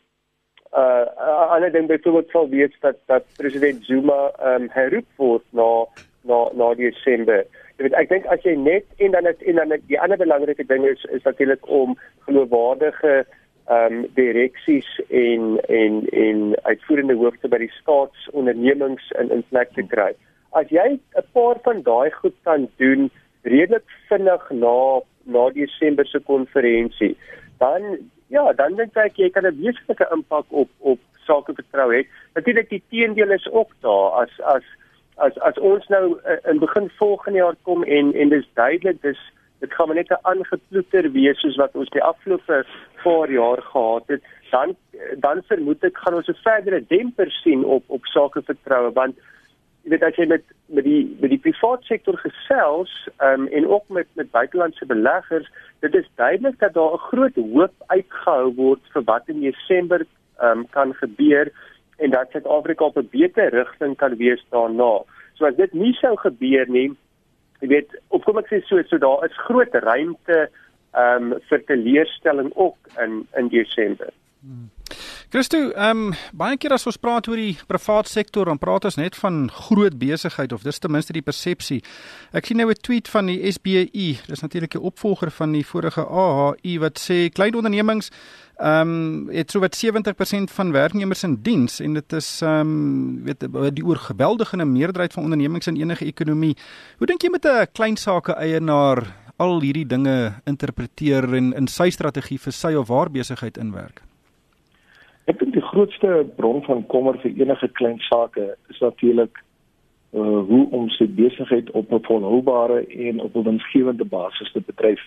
uh 0.76 1.54
ander 1.56 1.72
ding 1.72 1.88
byvoorbeeld 1.88 2.30
sal 2.30 2.50
wees 2.50 2.76
dat 2.80 2.98
dat 3.06 3.24
president 3.38 3.86
Zuma 3.86 4.32
ehm 4.40 4.62
um, 4.62 4.70
herroep 4.72 5.06
word 5.18 5.44
na 5.50 5.86
na 6.22 6.50
na 6.54 6.74
Desember. 6.74 7.46
Jy 7.78 7.86
weet 7.86 7.96
ek 8.00 8.10
dink 8.10 8.26
as 8.26 8.44
jy 8.48 8.56
net 8.58 8.86
en 8.98 9.12
dan 9.12 9.26
het, 9.26 9.42
en 9.42 9.62
dan 9.62 9.74
die 9.88 10.00
ander 10.02 10.18
belangrike 10.18 10.66
ding 10.70 10.86
is 10.90 11.04
is 11.18 11.24
natuurlik 11.24 11.70
om 11.70 11.98
geloofwaardige 12.26 13.26
ehm 13.68 13.94
um, 13.94 14.06
direksies 14.16 14.90
en 15.10 15.60
en 15.70 16.02
en 16.12 16.56
uitvoerende 16.64 17.16
hoofde 17.22 17.48
by 17.48 17.62
die 17.64 17.74
staatsondernemings 17.80 19.12
in 19.22 19.32
in 19.32 19.46
plek 19.50 19.74
te 19.78 19.86
kry. 19.96 20.12
As 20.52 20.70
jy 20.70 20.88
'n 20.98 21.28
paar 21.34 21.62
van 21.64 21.82
daai 21.82 22.12
goed 22.12 22.36
kan 22.44 22.70
doen 22.78 23.12
redelik 23.44 23.86
vinnig 24.10 24.50
na 24.52 25.02
na 25.26 25.50
Desember 25.50 26.06
se 26.08 26.20
konferensie, 26.20 27.16
dan 27.60 27.98
ja, 28.34 28.54
dan 28.54 28.76
dink 28.80 28.98
ek 28.98 29.20
jy 29.22 29.30
kan 29.30 29.46
'n 29.46 29.60
wesentlike 29.62 30.08
impak 30.16 30.46
op 30.50 30.70
op 30.80 31.00
sake 31.28 31.54
vertrou 31.60 31.90
hê. 31.94 32.02
Natuurlik 32.36 32.70
die 32.70 32.84
teendeel 32.90 33.32
is 33.32 33.48
ook 33.52 33.72
daar 33.86 34.10
as 34.24 34.34
as 34.56 34.66
as 35.18 35.38
as 35.50 35.58
ons 35.60 35.88
nou 35.88 36.06
uh, 36.18 36.38
in 36.52 36.60
begin 36.60 36.90
volgende 36.98 37.40
jaar 37.40 37.56
kom 37.62 37.84
en 37.84 38.14
en 38.14 38.30
dis 38.30 38.48
duidelik 38.54 39.02
dis 39.02 39.20
dit 39.60 39.74
gaan 39.74 39.88
maar 39.88 39.96
net 39.96 40.12
'n 40.12 40.26
aangeploeter 40.32 41.12
wees 41.12 41.40
soos 41.40 41.56
wat 41.56 41.76
ons 41.76 41.90
die 41.90 42.04
afgelope 42.04 42.66
paar 43.04 43.30
jaar 43.32 43.62
gehad 43.62 44.04
het, 44.08 44.24
dan 44.52 44.76
dan 45.18 45.44
vermoed 45.52 45.84
ek 45.84 45.98
gaan 45.98 46.18
ons 46.20 46.28
'n 46.28 46.44
verdere 46.44 46.82
demper 46.88 47.32
sien 47.32 47.66
op 47.66 47.84
op 47.88 48.06
sake 48.06 48.42
vertroue 48.42 48.92
want 48.94 49.16
jy 49.84 49.92
weet 49.92 50.04
as 50.08 50.16
jy 50.16 50.26
met 50.32 50.44
met 50.72 50.86
die 50.88 51.04
met 51.20 51.34
die 51.34 51.42
private 51.44 51.84
sektor 51.90 52.18
gesels 52.22 52.92
um, 53.20 53.48
en 53.48 53.68
ook 53.68 53.90
met 53.90 54.08
met 54.20 54.32
buitelandse 54.32 54.86
beleggers, 54.86 55.50
dit 55.84 55.96
is 55.96 56.08
duidelik 56.16 56.60
dat 56.60 56.74
daar 56.74 56.96
'n 56.96 57.08
groot 57.12 57.36
hoop 57.36 57.74
uitgehou 57.88 58.54
word 58.56 58.82
vir 58.94 59.04
wat 59.04 59.28
in 59.28 59.42
Desember 59.42 60.06
um, 60.42 60.66
kan 60.70 60.94
gebeur 60.94 61.52
en 61.98 62.10
dat 62.10 62.32
Suid-Afrika 62.32 62.86
op 62.86 62.98
'n 62.98 63.10
beter 63.12 63.50
rigting 63.50 63.96
kan 63.96 64.16
wees 64.16 64.46
daarna. 64.50 65.04
So 65.34 65.46
as 65.46 65.56
dit 65.56 65.74
nie 65.74 65.94
sou 65.94 66.16
gebeur 66.18 66.70
nie, 66.70 66.92
jy 67.60 67.68
weet, 67.68 67.90
of 68.08 68.24
kom 68.24 68.38
ek 68.38 68.48
sê 68.48 68.62
so, 68.66 68.82
so 68.84 68.98
daar 68.98 69.26
is 69.26 69.46
groot 69.48 69.74
ruimte 69.74 70.50
ehm 70.94 71.34
um, 71.34 71.40
vir 71.50 71.64
teleurstelling 71.66 72.52
ook 72.56 72.78
in 72.98 73.28
in 73.36 73.48
Desember. 73.48 74.10
Hmm. 74.40 74.70
Christo, 75.34 75.72
ehm 75.74 75.98
um, 75.98 76.10
baie 76.38 76.60
keer 76.62 76.76
as 76.76 76.84
ons 76.86 77.00
praat 77.02 77.26
oor 77.26 77.40
die 77.42 77.56
private 77.66 78.06
sektor, 78.12 78.46
dan 78.46 78.60
praat 78.62 78.84
ons 78.86 79.00
net 79.00 79.16
van 79.18 79.48
groot 79.50 79.96
besigheid 79.98 80.54
of 80.54 80.62
dis 80.62 80.78
ten 80.78 80.94
minste 80.94 81.16
die 81.18 81.24
persepsie. 81.26 81.80
Ek 82.38 82.46
sien 82.46 82.62
nou 82.62 82.68
'n 82.70 82.78
tweet 82.86 83.10
van 83.10 83.26
die 83.26 83.40
SBI, 83.50 84.20
dis 84.28 84.44
natuurlik 84.46 84.76
'n 84.76 84.86
opvolger 84.86 85.32
van 85.32 85.52
die 85.58 85.66
vorige 85.66 86.06
AHI 86.06 86.78
wat 86.78 87.02
sê 87.02 87.34
klein 87.34 87.56
ondernemings 87.56 88.12
ehm 88.62 88.94
um, 88.94 89.30
het 89.34 89.50
so 89.50 89.60
wat 89.60 89.76
70% 89.76 90.54
van 90.54 90.72
werknemers 90.72 91.24
in 91.24 91.42
diens 91.42 91.80
en 91.80 91.94
dit 91.94 92.14
is 92.14 92.42
ehm 92.42 92.60
um, 92.60 93.24
weet 93.26 93.40
die 93.74 93.86
oorgeweldigende 93.86 94.66
meerderheid 94.66 95.14
van 95.14 95.24
ondernemings 95.24 95.68
in 95.68 95.82
enige 95.82 96.06
ekonomie. 96.06 96.56
Hoe 96.98 97.08
dink 97.08 97.24
jy 97.24 97.30
met 97.30 97.46
'n 97.46 97.68
klein 97.74 97.98
sake 97.98 98.34
eienaar 98.34 99.02
al 99.38 99.62
hierdie 99.62 99.88
dinge 99.88 100.34
interpreteer 100.46 101.34
en 101.34 101.54
in 101.54 101.68
sy 101.68 101.90
strategie 101.90 102.40
vir 102.40 102.54
sy 102.54 102.76
of 102.76 102.90
haar 102.90 103.10
besigheid 103.10 103.58
inwerk? 103.58 104.13
Ek 105.26 105.40
dink 105.40 105.54
die 105.56 105.64
grootste 105.64 106.26
bron 106.36 106.64
van 106.66 106.82
kommer 106.92 107.16
vir 107.22 107.32
enige 107.40 107.70
klein 107.80 108.00
sake 108.10 108.56
is 108.74 108.80
natuurlik 108.84 109.40
uh 110.14 110.42
hoe 110.50 110.66
om 110.76 110.90
sy 110.94 111.08
besigheid 111.08 111.72
op 111.72 111.94
'n 111.94 112.04
volhoubare 112.08 112.84
en 113.08 113.22
op 113.22 113.36
'n 113.36 113.44
winsgewende 113.44 114.06
basis 114.06 114.52
te 114.52 114.62
bedryf. 114.66 115.00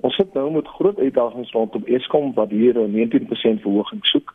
Ons 0.00 0.14
sit 0.14 0.34
nou 0.34 0.50
met 0.50 0.66
groot 0.66 0.98
uitdagings 0.98 1.50
rondom 1.52 1.82
Eskom 1.84 2.32
wat 2.34 2.50
hier 2.50 2.78
'n 2.78 2.92
19% 2.92 3.60
verhoging 3.60 4.06
soek. 4.06 4.34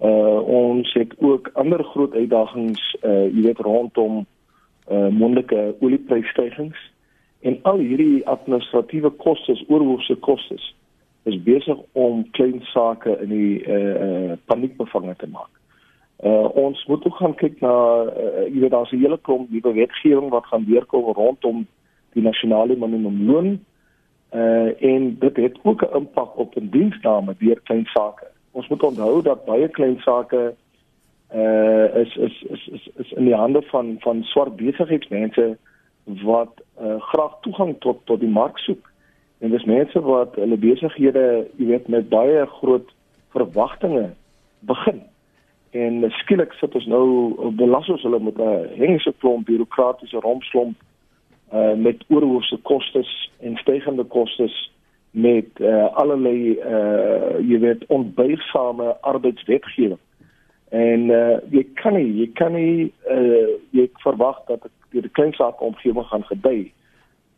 Uh 0.00 0.40
ons 0.44 0.92
het 0.92 1.14
ook 1.18 1.50
ander 1.52 1.84
groot 1.84 2.14
uitdagings 2.14 2.96
uh 3.02 3.32
jy 3.34 3.42
weet 3.42 3.58
rondom 3.58 4.26
uh 4.90 5.08
mondelike 5.08 5.74
oliepryssstygings 5.80 6.78
en 7.40 7.58
al 7.62 7.78
hierdie 7.78 8.26
administratiewe 8.26 9.10
kostes, 9.10 9.64
oorhoofse 9.68 10.14
kostes 10.14 10.74
is 11.26 11.42
besig 11.42 11.78
om 11.92 12.24
klein 12.30 12.60
sake 12.72 13.18
in 13.22 13.30
die 13.34 13.54
uh, 13.66 13.94
uh 14.06 14.34
paniekbevange 14.46 15.14
te 15.18 15.28
maak. 15.30 15.50
Uh 16.24 16.46
ons 16.64 16.84
moet 16.86 17.06
ook 17.06 17.16
gaan 17.20 17.34
kyk 17.34 17.60
na 17.60 17.72
uh, 18.06 18.44
jy 18.46 18.60
weet 18.62 18.74
daar's 18.74 18.92
'n 18.92 19.02
hele 19.02 19.18
klomp 19.28 19.50
nuwe 19.50 19.72
wetgewing 19.72 20.30
wat 20.30 20.46
gaan 20.46 20.64
deurkom 20.64 21.12
rondom 21.18 21.66
die 22.14 22.22
nasionale 22.22 22.76
minimumloon 22.76 23.58
uh 24.32 24.82
en 24.92 25.16
dit 25.18 25.36
het 25.36 25.58
ook 25.62 25.82
'n 25.82 25.96
impak 25.96 26.38
op 26.38 26.56
'n 26.56 26.70
diensname 26.70 27.34
deur 27.38 27.60
klein 27.60 27.86
sake. 27.86 28.26
Ons 28.52 28.68
moet 28.68 28.82
onthou 28.82 29.22
dat 29.22 29.44
baie 29.44 29.68
klein 29.68 29.98
sake 30.00 30.54
uh 31.34 31.94
is, 31.94 32.16
is 32.16 32.42
is 32.42 32.68
is 32.72 32.88
is 32.96 33.12
in 33.12 33.24
die 33.24 33.34
hande 33.34 33.62
van 33.62 33.96
van 33.98 34.22
swart 34.22 34.56
besigheidsmense 34.56 35.58
wat 36.04 36.62
uh 36.80 37.00
graag 37.00 37.40
toegang 37.40 37.74
tot 37.78 37.98
tot 38.04 38.20
die 38.20 38.28
mark 38.28 38.58
soek. 38.58 38.92
En 39.38 39.50
dis 39.50 39.64
mense 39.64 40.00
wat 40.00 40.34
hulle 40.34 40.56
besighede, 40.56 41.46
jy 41.56 41.66
weet, 41.66 41.88
met 41.92 42.08
baie 42.08 42.46
groot 42.58 42.88
verwagtinge 43.36 44.10
begin. 44.58 45.02
En 45.70 46.04
skielik 46.22 46.52
sit 46.56 46.74
ons 46.74 46.86
nou 46.88 47.06
belas 47.58 47.88
ons 47.92 48.02
hulle 48.06 48.20
met 48.20 48.38
'n 48.38 48.68
hengse 48.80 49.12
klomp 49.18 49.46
bureaukratiese 49.46 50.20
rompslomp 50.20 50.76
uh 51.52 51.74
met 51.74 52.04
oorhoofse 52.08 52.58
kostes 52.62 53.30
en 53.40 53.56
stygende 53.56 54.04
kostes 54.04 54.72
met 55.10 55.48
uh 55.60 55.86
allerlei 55.94 56.58
uh 56.58 57.38
jy 57.50 57.58
weet 57.58 57.86
onbuigsame 57.86 58.96
arbeidswetgewing. 59.00 60.00
En 60.68 61.00
uh 61.10 61.38
jy 61.50 61.66
kan 61.74 61.94
nie 61.94 62.10
jy 62.20 62.30
kan 62.32 62.52
nie 62.52 62.92
uh 63.10 63.48
jy 63.70 63.90
verwag 63.92 64.40
dat 64.46 64.66
die 64.90 65.08
kleinsaak 65.08 65.60
omgewing 65.60 66.06
gaan 66.06 66.24
gedei 66.24 66.72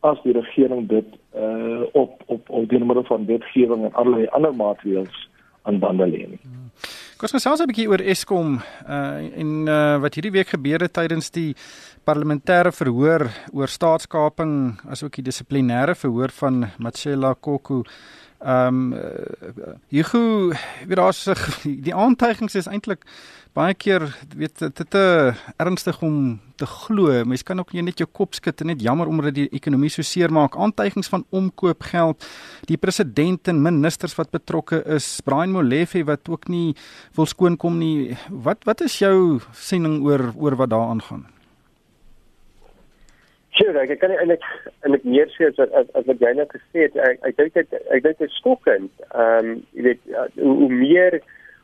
as 0.07 0.21
die 0.23 0.33
regering 0.33 0.88
dit 0.88 1.07
uh 1.35 1.83
op 1.93 2.23
op 2.26 2.50
op 2.50 2.69
die 2.69 2.78
middel 2.78 3.05
van 3.05 3.26
wetgewing 3.26 3.85
en 3.85 3.95
allerlei 3.95 4.26
ander 4.26 4.55
maatreëls 4.55 5.28
aan 5.62 5.78
bande 5.78 6.07
lê 6.07 6.25
nie. 6.28 6.40
Hmm. 6.43 6.71
Ons 7.19 7.35
gesels 7.35 7.61
'n 7.61 7.67
bietjie 7.67 7.88
oor 7.90 8.00
Eskom 8.00 8.61
uh 8.88 9.40
en 9.43 9.67
uh 9.67 9.99
wat 10.00 10.14
hierdie 10.14 10.37
week 10.38 10.55
gebeur 10.55 10.81
het 10.81 10.93
tydens 10.93 11.31
die 11.31 11.55
parlementêre 12.07 12.73
verhoor 12.73 13.26
oor 13.52 13.69
staatskaping 13.69 14.78
asook 14.88 15.19
die 15.19 15.26
dissiplinêre 15.26 15.95
verhoor 15.95 16.31
van 16.31 16.71
Matshela 16.78 17.35
Koku. 17.35 17.83
Ehm 18.38 18.92
um, 18.92 19.00
Hugo, 19.88 20.52
weet 20.87 20.97
daar's 20.97 21.25
die 21.87 21.95
aantuigings 21.95 22.54
is 22.54 22.68
eintlik 22.71 23.02
baie 23.59 23.75
keer 23.75 24.04
weet 24.37 24.61
dit 24.61 24.90
te 24.90 25.04
ernstig 25.57 25.99
om 26.07 26.38
te 26.59 26.66
glo. 26.66 27.25
Mens 27.26 27.42
kan 27.42 27.59
ook 27.59 27.73
net 27.73 27.99
jou 27.99 28.07
kop 28.12 28.37
skud 28.38 28.61
en 28.62 28.71
net 28.71 28.83
jammer 28.85 29.11
omdat 29.11 29.35
die 29.35 29.49
ekonomie 29.54 29.90
so 29.90 30.07
seer 30.07 30.30
maak. 30.30 30.57
Aantuigings 30.57 31.11
van 31.11 31.25
omkoopgeld, 31.35 32.26
die 32.71 32.78
president 32.78 33.49
en 33.50 33.62
ministers 33.62 34.14
wat 34.18 34.30
betrokke 34.35 34.83
is, 34.87 35.21
Brian 35.26 35.54
Molefe 35.54 36.04
wat 36.07 36.28
ook 36.28 36.47
nie 36.49 36.76
wil 37.18 37.26
skoonkom 37.26 37.80
nie. 37.80 38.14
Wat 38.30 38.62
wat 38.68 38.87
is 38.87 39.00
jou 39.02 39.40
siening 39.50 39.99
oor 40.07 40.30
oor 40.37 40.59
wat 40.62 40.71
daar 40.71 40.95
aangaan? 40.95 41.26
Sure, 43.58 43.80
ek 43.82 43.98
kan 43.98 44.12
eintlik 44.14 44.44
eintlik 44.84 45.06
meer 45.08 45.30
sê 45.34 45.48
as 45.50 45.58
as, 45.58 45.88
as 45.98 46.06
wat 46.06 46.20
jy 46.22 46.30
net 46.38 46.52
gesê 46.54 46.84
het. 46.86 46.98
Ek 47.08 47.24
ek 47.26 47.38
dink 47.40 47.56
ek 47.58 48.04
dink 48.04 48.20
dit 48.20 48.28
is 48.28 48.36
skokkend. 48.38 48.92
Ehm 49.10 49.50
um, 49.50 49.56
jy 49.74 49.86
weet 49.88 50.04
hoe, 50.38 50.54
hoe 50.62 50.70
meer 50.70 51.18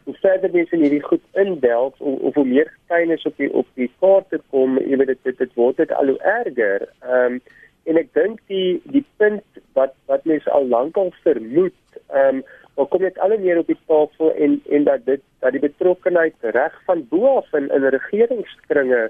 hoe 0.05 0.15
verder 0.21 0.51
mense 0.53 0.75
in 0.77 0.83
hierdie 0.85 1.05
goed 1.05 1.23
indelf 1.41 1.95
of, 2.01 2.17
of 2.31 2.41
hoe 2.41 2.45
meer 2.49 2.73
getuienis 2.73 3.27
op 3.31 3.39
die 3.39 3.51
op 3.63 3.69
die 3.81 3.91
kaarte 4.03 4.41
kom, 4.51 4.75
jy 4.83 4.99
weet 5.01 5.13
dit 5.15 5.23
dit, 5.29 5.39
dit 5.45 5.55
word 5.61 5.79
dit 5.83 5.95
al 6.01 6.11
hoe 6.13 6.19
erger. 6.39 6.89
Ehm 7.05 7.39
um, 7.39 7.39
en 7.85 8.01
ek 8.01 8.11
dink 8.17 8.39
die 8.51 8.81
die 8.91 9.05
punt 9.21 9.63
wat 9.79 9.95
wat 10.11 10.27
mense 10.29 10.51
al 10.51 10.67
lank 10.75 10.99
al 10.99 11.13
vermoed, 11.23 11.81
ehm 12.11 12.41
um, 12.41 12.45
maar 12.75 12.89
kom 12.91 13.05
net 13.07 13.19
al 13.23 13.37
meer 13.39 13.61
op 13.61 13.71
die 13.71 13.79
tafel 13.87 14.33
en 14.35 14.57
en 14.67 14.89
dat 14.91 15.05
dit 15.07 15.23
dat 15.47 15.55
die 15.55 15.63
betrokkenheid 15.63 16.51
reg 16.57 16.75
van 16.89 17.07
bo 17.13 17.37
af 17.37 17.53
in 17.55 17.71
in 17.71 17.87
regeringskringe 17.95 19.05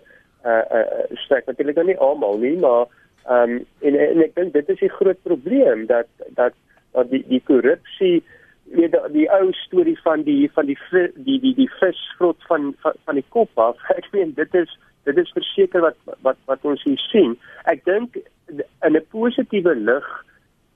uh 0.44 0.64
uh 0.78 1.16
strek 1.24 1.46
natuurlik 1.46 1.82
nie 1.84 1.98
almal 1.98 2.38
nie, 2.38 2.56
maar 2.56 2.86
ehm 3.24 3.50
um, 3.50 3.66
en 3.80 3.98
en 3.98 4.22
ek 4.22 4.34
dink 4.34 4.52
dit 4.52 4.68
is 4.68 4.80
'n 4.80 4.96
groot 5.00 5.22
probleem 5.22 5.86
dat 5.86 6.06
dat 6.40 6.52
dat 6.92 7.10
die 7.10 7.24
die 7.28 7.42
korrupsie 7.44 8.22
weet 8.64 8.92
die, 8.92 9.12
die 9.12 9.28
ou 9.30 9.52
storie 9.52 9.98
van 10.02 10.22
die 10.22 10.50
van 10.52 10.66
die 10.66 10.78
die 11.14 11.40
die 11.40 11.54
die 11.54 11.70
visvrot 11.80 12.42
van, 12.48 12.74
van 12.80 12.92
van 13.04 13.14
die 13.14 13.28
kop 13.28 13.58
af. 13.58 13.76
Ek 14.00 14.08
meen 14.12 14.34
dit 14.34 14.54
is 14.54 14.78
dit 15.04 15.16
is 15.16 15.32
verseker 15.36 15.80
wat 15.80 15.96
wat 16.20 16.36
wat 16.44 16.62
ons 16.62 16.82
hier 16.82 17.00
sien. 17.10 17.36
Ek 17.64 17.84
dink 17.84 18.16
in 18.48 18.96
'n 18.96 19.06
positiewe 19.10 19.74
lig 19.74 20.08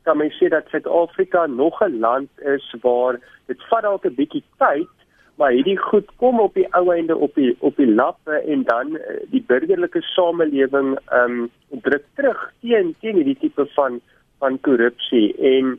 kan 0.08 0.16
mens 0.16 0.36
sê 0.40 0.48
dat 0.48 0.68
Suid-Afrika 0.68 1.46
nog 1.46 1.82
'n 1.82 2.00
land 2.00 2.30
is 2.40 2.74
waar 2.80 3.20
dit 3.46 3.60
vat 3.68 3.82
dalk 3.82 4.04
'n 4.06 4.14
bietjie 4.14 4.44
tyd, 4.58 4.97
maar 5.38 5.54
hierdie 5.54 5.78
goed 5.78 6.08
kom 6.16 6.40
op 6.42 6.54
die 6.58 6.66
ou 6.74 6.88
einde 6.92 7.16
op 7.16 7.34
die 7.38 7.54
op 7.58 7.76
die 7.78 7.88
lappe 7.88 8.40
en 8.54 8.64
dan 8.66 8.96
eh, 8.96 9.18
die 9.32 9.42
burgerlike 9.46 10.02
samelewing 10.12 10.96
ehm 10.98 11.40
um, 11.40 11.50
druk 11.86 12.06
terug 12.18 12.40
teen 12.60 12.94
teen 13.00 13.20
hierdie 13.20 13.38
tipe 13.44 13.66
van 13.76 14.00
van 14.42 14.58
korrupsie 14.66 15.26
en 15.52 15.76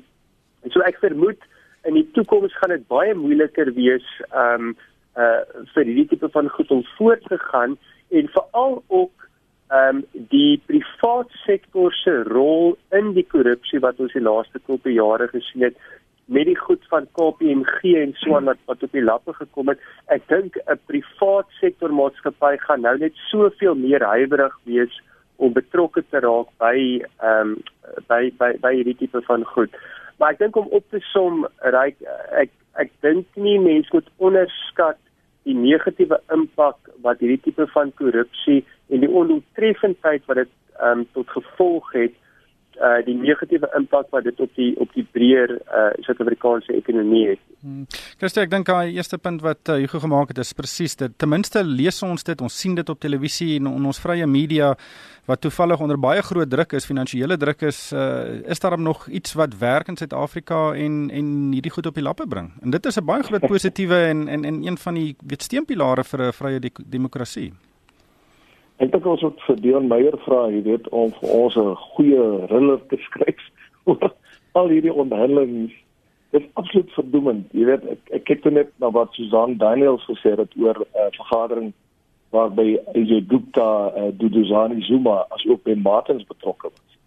so 0.71 0.83
ek 0.87 1.01
vermoed 1.03 1.43
in 1.89 1.99
die 1.99 2.07
toekoms 2.15 2.55
gaan 2.59 2.75
dit 2.75 2.87
baie 2.87 3.15
moeiliker 3.15 3.73
wees 3.75 4.07
ehm 4.29 4.71
um, 4.71 4.75
uh 5.19 5.63
vir 5.75 5.89
hierdie 5.91 6.07
tipe 6.13 6.29
van 6.35 6.51
goed 6.55 6.71
om 6.71 6.85
voort 6.95 7.25
te 7.27 7.39
gaan 7.51 7.75
en 8.09 8.31
veral 8.35 8.83
ook 8.87 9.27
ehm 9.69 9.99
um, 9.99 10.03
die 10.31 10.61
private 10.71 11.43
sektor 11.43 11.93
se 11.93 12.15
rol 12.31 12.77
in 13.01 13.11
die 13.19 13.27
korrupsie 13.35 13.83
wat 13.83 13.99
ons 13.99 14.15
die 14.15 14.23
laaste 14.23 14.63
klompe 14.65 14.95
jare 14.95 15.27
gesien 15.35 15.67
het 15.67 15.75
met 16.29 16.45
die 16.45 16.57
goed 16.57 16.83
van 16.89 17.07
KPMG 17.17 17.93
en 17.97 18.13
so 18.21 18.35
aan 18.37 18.49
wat 18.51 18.61
wat 18.69 18.83
op 18.85 18.91
die 18.93 19.03
lappe 19.03 19.33
gekom 19.33 19.71
het. 19.73 19.79
Ek 20.13 20.27
dink 20.29 20.57
'n 20.57 20.79
private 20.85 21.49
sektor 21.59 21.93
maatskappy 21.93 22.57
gaan 22.57 22.81
nou 22.81 22.97
net 22.97 23.15
soveel 23.31 23.75
meer 23.75 24.05
huiwerig 24.05 24.55
wees 24.63 25.01
om 25.35 25.53
betrokke 25.53 26.03
te 26.09 26.19
raak 26.19 26.49
by 26.57 26.77
ehm 27.17 27.41
um, 27.41 27.55
by 28.07 28.31
by 28.37 28.51
by 28.61 28.73
hierdie 28.75 28.97
tipe 29.01 29.21
van 29.21 29.43
goed. 29.43 29.73
Maar 30.17 30.31
ek 30.35 30.39
dink 30.39 30.55
om 30.55 30.67
op 30.67 30.85
te 30.89 30.99
som, 31.11 31.47
ryk 31.59 31.97
ek 32.31 32.51
ek 32.73 32.91
dink 33.01 33.25
nie 33.35 33.59
mense 33.59 33.89
moet 33.91 34.09
onderskat 34.17 34.97
die 35.47 35.55
negatiewe 35.55 36.19
impak 36.35 36.77
wat 37.01 37.19
hierdie 37.19 37.41
tipe 37.47 37.67
van 37.73 37.93
korrupsie 37.95 38.65
en 38.89 38.99
die 38.99 39.09
ondoeltreffendheid 39.21 40.25
wat 40.27 40.43
dit 40.43 40.51
um, 40.83 41.07
tot 41.13 41.29
gevolg 41.29 41.93
het 41.93 42.13
uh 42.79 42.99
die 43.05 43.15
negatiewe 43.15 43.69
impak 43.77 44.09
wat 44.15 44.23
dit 44.23 44.39
op 44.39 44.51
die 44.55 44.71
op 44.79 44.93
die 44.95 45.05
breër 45.15 45.55
uh 45.59 45.89
Suid-Afrikaanse 46.05 46.73
ekonomie 46.73 47.25
het. 47.33 47.41
Hmm. 47.61 47.85
Christie, 48.19 48.43
ek 48.45 48.51
dink 48.53 48.69
daai 48.69 48.95
eerste 48.95 49.19
punt 49.19 49.43
wat 49.43 49.69
uh, 49.69 49.79
Hugo 49.83 49.99
gemaak 50.05 50.31
het 50.33 50.39
is 50.39 50.53
presies 50.55 50.95
dit. 50.99 51.13
Ten 51.19 51.29
minste 51.29 51.63
lees 51.63 52.01
ons 52.07 52.23
dit, 52.23 52.41
ons 52.41 52.59
sien 52.63 52.75
dit 52.75 52.89
op 52.89 52.99
televisie 52.99 53.57
en 53.59 53.71
in 53.73 53.87
ons 53.91 54.01
vrye 54.03 54.27
media 54.27 54.73
wat 55.29 55.43
toevallig 55.43 55.81
onder 55.83 55.99
baie 55.99 56.21
groot 56.25 56.49
druk 56.49 56.73
is, 56.73 56.87
finansiële 56.89 57.37
druk 57.37 57.67
is, 57.69 57.81
uh 57.93 58.41
is 58.49 58.63
daar 58.63 58.79
nog 58.79 59.07
iets 59.07 59.35
wat 59.37 59.57
werk 59.59 59.91
in 59.91 59.99
Suid-Afrika 59.99 60.73
en 60.73 61.09
en 61.13 61.31
hierdie 61.53 61.73
goed 61.75 61.91
op 61.91 61.99
die 61.99 62.05
lappe 62.05 62.27
bring. 62.27 62.53
En 62.63 62.71
dit 62.71 62.85
is 62.85 62.97
'n 62.97 63.05
baie 63.05 63.23
groot 63.23 63.47
positiewe 63.47 64.05
en 64.09 64.27
en 64.27 64.45
en 64.45 64.63
een 64.67 64.77
van 64.77 64.93
die 64.93 65.15
weet 65.27 65.43
steunpilare 65.43 66.03
vir 66.03 66.27
'n 66.27 66.33
vrye 66.33 66.59
demokrasie. 66.85 67.51
Ek 68.79 68.93
dink 68.93 69.07
ons 69.11 69.23
moet 69.25 69.41
vir 69.43 69.57
Dion 69.59 69.87
Meyer 69.91 70.15
vra, 70.23 70.45
jy 70.47 70.61
weet, 70.63 70.85
om 70.95 71.11
vir 71.19 71.31
ons 71.35 71.55
'n 71.59 71.75
goeie 71.95 72.25
riller 72.47 72.79
te 72.87 72.97
skryf 73.03 73.41
oor 73.91 74.13
al 74.55 74.71
hierdie 74.71 74.93
onderhandelinge. 74.93 75.73
Dit 76.31 76.45
is 76.45 76.49
absoluut 76.53 76.91
verdoemend. 76.95 77.51
Jy 77.51 77.65
weet, 77.67 77.83
ek 77.95 78.13
ek 78.19 78.23
kyk 78.29 78.47
net 78.53 78.71
na 78.79 78.91
wat 78.95 79.11
Susan 79.17 79.57
Daniels 79.57 80.05
gesê 80.07 80.31
het 80.39 80.55
oor 80.55 80.79
'n 80.79 80.87
uh, 80.95 81.09
vergadering 81.17 81.73
waarby 82.31 82.77
AJ 82.95 83.27
Gupta, 83.27 83.91
uh, 83.91 84.11
Duduzani 84.15 84.81
Zuma 84.87 85.25
as 85.29 85.43
ook 85.45 85.63
Ben 85.63 85.81
Martins 85.81 86.23
betrokke 86.23 86.69
was. 86.71 86.97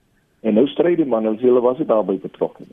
En 0.42 0.54
nou 0.54 0.66
stry 0.66 0.96
die 0.96 1.06
man, 1.06 1.24
hulle 1.24 1.60
was 1.60 1.78
dit 1.78 1.88
daarbey 1.88 2.18
betrokke. 2.18 2.64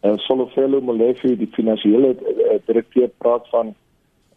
En 0.00 0.12
uh, 0.12 0.18
Solofelo 0.18 0.80
Molefe, 0.80 1.36
die 1.36 1.50
finansiële 1.52 2.16
uh, 2.16 2.58
direkteur 2.66 3.10
praat 3.18 3.48
van 3.48 3.74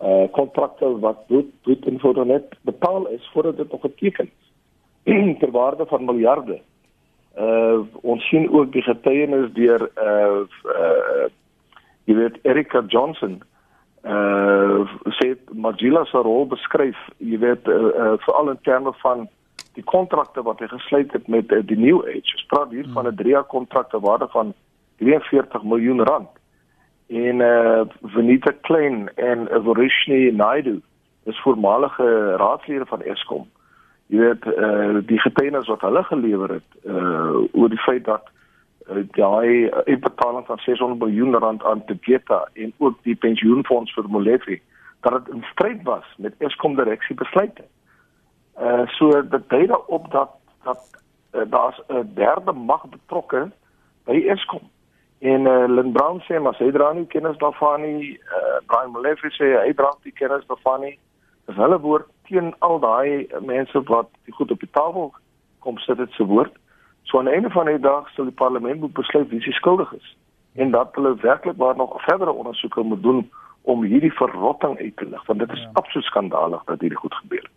uh 0.01 0.27
kontrakte 0.31 0.99
wat 0.99 1.27
bloed 1.27 1.51
bloed 1.61 1.85
en 1.85 1.99
voor 1.99 2.25
net 2.25 2.55
betaal 2.61 3.07
is 3.07 3.29
voordat 3.33 3.57
dit 3.57 3.71
nog 3.71 3.81
geteken 3.81 4.29
is 5.03 5.37
ter 5.39 5.51
waarde 5.51 5.85
van 5.85 6.05
miljarde. 6.05 6.61
Uh 7.37 7.79
ons 8.01 8.27
sien 8.27 8.51
ook 8.51 8.71
die 8.71 8.81
getuienis 8.81 9.51
deur 9.53 9.89
uh 9.95 10.41
uh 10.63 11.27
jy 12.03 12.15
weet 12.15 12.39
Erika 12.41 12.83
Johnson 12.87 13.41
uh 14.03 14.83
sê 15.19 15.35
Magilla 15.53 16.05
se 16.05 16.17
rol 16.17 16.45
beskryf, 16.47 16.97
jy 17.17 17.39
weet 17.39 17.67
uh, 17.67 17.75
uh 17.75 18.13
veral 18.27 18.49
in 18.49 18.61
terme 18.61 18.93
van 19.01 19.27
die 19.75 19.83
kontrakte 19.83 20.43
wat 20.43 20.59
hy 20.59 20.67
gesluit 20.67 21.11
het 21.11 21.27
met 21.27 21.51
uh, 21.51 21.59
die 21.63 21.77
New 21.77 22.03
Age. 22.07 22.35
Ons 22.37 22.45
praat 22.47 22.71
hier 22.71 22.87
van 22.93 23.07
'n 23.07 23.15
3 23.15 23.29
jaar 23.29 23.43
kontrak 23.43 23.89
ter 23.89 23.99
waarde 23.99 24.27
van 24.27 24.53
43 24.97 25.63
miljoen 25.63 26.03
rand 26.03 26.29
en 27.07 27.39
uh 27.39 27.81
Venita 28.01 28.51
Klein 28.61 29.09
en 29.15 29.47
Evolutionary 29.47 30.35
Naidu 30.35 30.81
is 31.23 31.41
voormalige 31.41 32.35
raadslede 32.35 32.85
van 32.85 33.01
Eskom. 33.01 33.49
Jy 34.07 34.17
weet 34.19 34.45
uh 34.45 35.01
die 35.05 35.19
getuienis 35.19 35.67
wat 35.67 35.81
hulle 35.81 36.03
gelewer 36.03 36.49
het 36.49 36.79
uh 36.83 37.43
oor 37.51 37.69
die 37.69 37.81
feit 37.85 38.05
dat 38.05 38.29
uh, 38.89 39.03
daai 39.17 39.69
uh, 39.85 39.99
betaling 39.99 40.45
van 40.45 40.57
600 40.57 40.99
miljoen 40.99 41.35
rand 41.35 41.63
aan 41.63 41.85
Tegeta 41.85 42.47
en 42.53 42.73
ook 42.77 42.97
die 43.03 43.15
pensioenfonds 43.15 43.93
vir 43.93 44.09
Molefe 44.09 44.59
dat 45.01 45.25
dit 45.25 45.33
in 45.35 45.43
stryd 45.51 45.83
was 45.83 46.05
met 46.17 46.33
Eskom 46.37 46.75
direksie 46.75 47.15
besluite. 47.15 47.63
Uh 48.59 48.87
so 48.97 49.21
dit 49.21 49.49
dui 49.49 49.65
daarop 49.67 50.11
dat 50.11 50.31
dat 50.63 51.03
uh, 51.33 51.41
daar's 51.49 51.81
'n 51.87 52.11
derde 52.13 52.51
mag 52.51 52.85
betrokke 52.89 53.51
by 54.05 54.25
Eskom. 54.27 54.69
En 55.25 55.47
uh, 55.49 55.65
Lynn 55.67 55.93
Brown 55.95 56.19
sê 56.27 56.37
maar 56.39 56.57
hy 56.59 56.67
dra 56.75 56.91
nie 56.93 57.07
kennis 57.09 57.37
daarvan 57.41 57.81
nie. 57.81 58.11
Uh, 58.29 58.57
Brian 58.69 58.91
Molefe 58.93 59.31
sê 59.33 59.55
hy 59.57 59.71
dra 59.77 59.89
nie 60.03 60.13
kennis 60.19 60.45
daarvan 60.51 60.85
nie. 60.85 60.93
Dis 61.49 61.57
hulle 61.57 61.79
woord 61.81 62.05
teen 62.29 62.51
al 62.67 62.77
daai 62.83 63.25
mense 63.41 63.81
wat 63.89 64.11
die 64.29 64.35
goed 64.37 64.53
op 64.53 64.61
die 64.61 64.69
tafel 64.77 65.09
kom 65.65 65.81
sit 65.81 65.97
dit 65.97 66.13
se 66.17 66.27
woord. 66.29 66.53
So 67.09 67.17
aan 67.17 67.29
die 67.29 67.33
einde 67.37 67.49
van 67.53 67.69
die 67.71 67.81
dag 67.81 68.09
sal 68.13 68.29
die 68.29 68.37
parlement 68.43 68.83
moet 68.83 68.93
besluit 68.97 69.29
wie 69.33 69.41
se 69.41 69.53
skuldig 69.57 69.91
is 69.97 70.13
en 70.55 70.71
dat 70.71 70.95
hulle 70.95 71.15
werklik 71.21 71.57
waar 71.57 71.75
nog 71.75 71.97
verdere 72.03 72.31
ondersoeke 72.31 72.81
moet 72.81 73.03
doen 73.03 73.29
om 73.61 73.83
hierdie 73.83 74.13
verrotting 74.13 74.77
uit 74.79 74.95
te 74.97 75.05
lig 75.09 75.25
want 75.25 75.39
dit 75.39 75.51
is 75.51 75.65
ja. 75.65 75.69
absoluut 75.73 76.07
skandalig 76.07 76.63
dat 76.63 76.79
hierdie 76.79 77.01
goed 77.01 77.13
gebeur. 77.13 77.49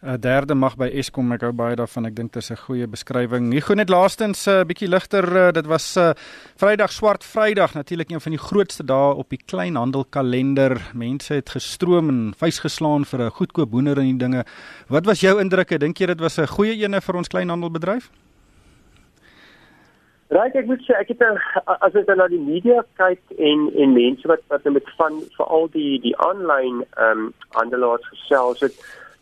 'n 0.00 0.20
derde 0.20 0.54
mag 0.54 0.76
by 0.76 0.86
Eskom. 0.94 1.32
Ek 1.34 1.42
hou 1.42 1.50
baie 1.52 1.74
daarvan. 1.74 2.06
Ek 2.06 2.14
dink 2.14 2.32
dit 2.32 2.42
is 2.42 2.50
'n 2.50 2.56
goeie 2.56 2.86
beskrywing. 2.86 3.50
Nie 3.50 3.60
gou 3.60 3.74
net 3.74 3.88
laastens 3.88 4.46
'n 4.46 4.50
uh, 4.50 4.64
bietjie 4.64 4.88
ligter 4.88 5.24
uh, 5.24 5.50
dit 5.50 5.66
was 5.66 5.96
'n 5.96 6.00
uh, 6.00 6.14
Vrydag 6.56 6.92
swart 6.92 7.24
Vrydag. 7.24 7.74
Natuurlik 7.74 8.10
een 8.10 8.20
van 8.20 8.32
die 8.32 8.38
grootste 8.38 8.84
dae 8.84 9.14
op 9.14 9.28
die 9.28 9.40
kleinhandelkalender. 9.44 10.90
Mense 10.94 11.34
het 11.34 11.50
gestroom 11.50 12.08
en 12.08 12.34
vuis 12.36 12.58
geslaan 12.58 13.04
vir 13.04 13.20
'n 13.26 13.30
goedkoop 13.30 13.70
boender 13.70 13.98
en 13.98 14.04
die 14.04 14.16
dinge. 14.16 14.44
Wat 14.88 15.04
was 15.04 15.20
jou 15.20 15.40
indrukke? 15.40 15.78
Dink 15.78 15.98
jy 15.98 16.06
dit 16.06 16.20
was 16.20 16.38
'n 16.38 16.46
goeie 16.46 16.78
ene 16.78 17.00
vir 17.00 17.16
ons 17.16 17.28
kleinhandelbedryf? 17.28 18.10
Raai 20.28 20.50
ek 20.54 20.66
moet 20.66 20.80
sê 20.84 20.92
ek 20.94 21.08
het 21.08 21.22
as 21.64 21.94
ek 21.94 22.06
na 22.16 22.28
die 22.28 22.38
media 22.38 22.84
kyk 22.96 23.20
en 23.38 23.70
en 23.74 23.92
mense 23.92 24.28
wat 24.28 24.40
wat 24.48 24.64
met 24.64 24.90
van 24.96 25.22
veral 25.36 25.68
die 25.72 26.00
die 26.00 26.16
aanlyn 26.16 26.84
ehm 26.96 27.18
um, 27.18 27.32
handelaars 27.48 28.06
gesels 28.08 28.60
het 28.60 28.74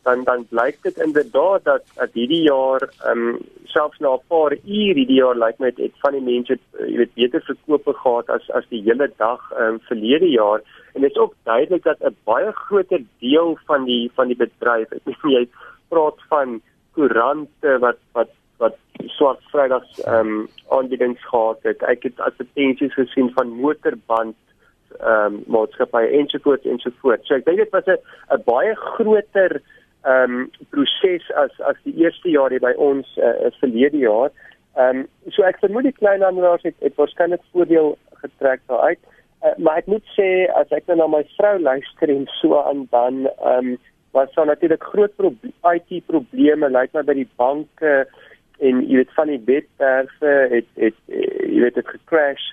dan 0.06 0.24
dan 0.24 0.46
blyk 0.50 0.78
dit 0.86 0.98
inderdaad 1.06 1.64
dat 1.64 1.84
dat 1.98 2.12
hierdie 2.18 2.42
jaar 2.46 2.82
ehm 2.86 3.28
um, 3.28 3.38
selfs 3.74 3.98
na 4.04 4.14
'n 4.14 4.26
paar 4.32 4.52
uur 4.52 4.94
hierdie 5.00 5.20
jaar 5.22 5.36
lyk 5.44 5.58
my 5.64 5.70
dit 5.80 5.94
van 6.04 6.16
die 6.16 6.26
mense 6.28 6.54
uh, 6.54 6.86
jy 6.90 6.96
weet 7.02 7.14
beter 7.20 7.42
verkope 7.48 7.94
gehad 8.02 8.30
as 8.36 8.48
as 8.60 8.68
die 8.74 8.82
hele 8.88 9.08
dag 9.24 9.42
ehm 9.52 9.74
um, 9.74 9.80
verlede 9.90 10.30
jaar. 10.30 10.60
En 10.94 11.00
dit 11.00 11.10
is 11.10 11.22
ook 11.24 11.34
duidelik 11.50 11.84
dat 11.90 12.00
'n 12.00 12.16
baie 12.30 12.52
groter 12.52 13.02
deel 13.26 13.58
van 13.66 13.84
die 13.84 14.10
van 14.14 14.32
die 14.32 14.40
bedryf 14.44 14.96
ek 14.98 15.04
weet 15.10 15.30
jy 15.36 15.44
praat 15.88 16.26
van 16.32 16.60
koerante 16.94 17.78
wat 17.86 18.00
wat 18.12 18.32
wat 18.58 18.76
swart 19.18 19.42
vrydags 19.52 20.00
ehm 20.00 20.34
um, 20.34 20.48
aanbiedings 20.78 21.22
gehad 21.30 21.58
het. 21.62 21.82
Ek 21.82 22.02
het 22.02 22.20
advertensies 22.20 22.94
gesien 22.94 23.30
van 23.38 23.56
motorband 23.62 24.36
ehm 25.00 25.34
um, 25.34 25.42
maatskappye 25.46 26.12
ensovoorts 26.20 26.66
ensovoorts. 26.74 27.26
So 27.28 27.34
ek 27.34 27.44
dink 27.44 27.58
dit 27.64 27.72
was 27.78 27.86
'n 27.86 27.98
'n 28.36 28.42
baie 28.44 28.74
groter 28.74 29.60
ehm 30.04 30.34
um, 30.40 30.50
proses 30.70 31.30
as 31.34 31.50
as 31.60 31.76
die 31.84 31.96
eerste 32.02 32.30
jaar 32.30 32.50
hier 32.50 32.62
by 32.62 32.74
ons 32.76 33.08
uh, 33.16 33.50
verlede 33.60 33.98
jaar. 33.98 34.30
Ehm 34.76 35.04
um, 35.04 35.32
so 35.34 35.42
ek 35.42 35.58
vermoed 35.64 35.88
die 35.88 35.96
kleinhandelaars 35.96 36.62
het, 36.68 36.76
het 36.84 36.96
waarskynlik 37.00 37.42
voordeel 37.52 37.96
getrek 38.22 38.60
daaruit. 38.66 39.00
Uh, 39.44 39.56
maar 39.58 39.82
ek 39.82 39.90
moet 39.90 40.14
sê 40.14 40.46
as 40.60 40.70
ek 40.70 40.86
nou 40.86 40.98
na 41.00 41.10
my 41.16 41.24
vrou 41.36 41.58
luister 41.58 42.12
en 42.12 42.26
so 42.40 42.60
aan 42.60 42.86
dan 42.90 43.26
ehm 43.26 43.74
um, 43.74 43.76
was 44.16 44.32
daar 44.34 44.46
natuurlik 44.46 44.82
groot 44.82 45.16
proble 45.16 45.52
IT 45.74 46.06
probleme 46.06 46.70
lyk 46.70 46.92
like 46.92 46.96
my 46.96 47.02
by 47.04 47.16
die 47.18 47.28
banke 47.36 48.06
en 48.64 48.78
jy 48.88 49.02
weet 49.02 49.12
van 49.16 49.28
die 49.28 49.42
bedwerwe 49.50 50.32
het 50.54 50.68
het, 50.80 50.96
jy 51.08 51.60
weet 51.60 51.76
dit 51.76 51.88
gecrash. 51.88 52.46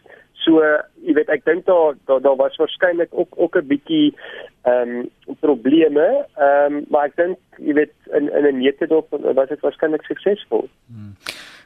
So 0.43 0.59
jy 1.03 1.15
weet 1.15 1.29
ek 1.29 1.45
dink 1.45 1.65
daar 1.65 1.95
daar 2.09 2.21
daar 2.21 2.35
was 2.35 2.57
waarskynlik 2.59 3.11
ook 3.11 3.35
ook 3.35 3.55
'n 3.55 3.67
bietjie 3.67 4.15
ehm 4.63 4.89
um, 4.89 5.09
probleme, 5.39 6.25
ehm 6.35 6.75
um, 6.75 6.85
maar 6.89 7.05
ek 7.05 7.15
dink 7.15 7.37
jy 7.57 7.73
weet 7.73 7.93
in 8.11 8.29
in 8.29 8.45
'n 8.45 8.59
netedop 8.59 9.07
was 9.09 9.49
dit 9.49 9.59
waarskynlik 9.59 10.03
suksesvol. 10.03 10.67
Hmm. 10.87 11.15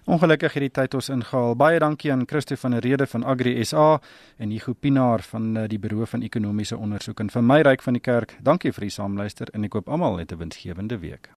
Ongelukkig 0.07 0.53
het 0.53 0.63
die 0.63 0.71
tyd 0.71 0.93
ons 0.93 1.09
ingehaal. 1.09 1.55
Baie 1.59 1.79
dankie 1.79 2.11
aan 2.11 2.23
Christo 2.27 2.55
van 2.55 2.71
der 2.71 2.79
Rede 2.79 3.07
van 3.07 3.23
Agri 3.23 3.65
SA 3.65 3.99
en 4.37 4.49
Hugo 4.49 4.73
Pinaar 4.73 5.19
van 5.19 5.57
eh, 5.57 5.67
die 5.67 5.79
Buro 5.79 6.05
van 6.05 6.21
Ekonomiese 6.21 6.77
Ondersoek 6.77 7.19
en 7.19 7.29
vir 7.29 7.43
my 7.43 7.59
ryk 7.61 7.83
van 7.83 7.93
die 7.93 8.01
kerk. 8.01 8.37
Dankie 8.39 8.71
vir 8.71 8.87
die 8.87 8.95
saamluister 8.95 9.51
en 9.51 9.67
ek 9.67 9.73
hoop 9.73 9.89
almal 9.89 10.21
'n 10.21 10.37
winsgewende 10.37 10.99
week. 10.99 11.29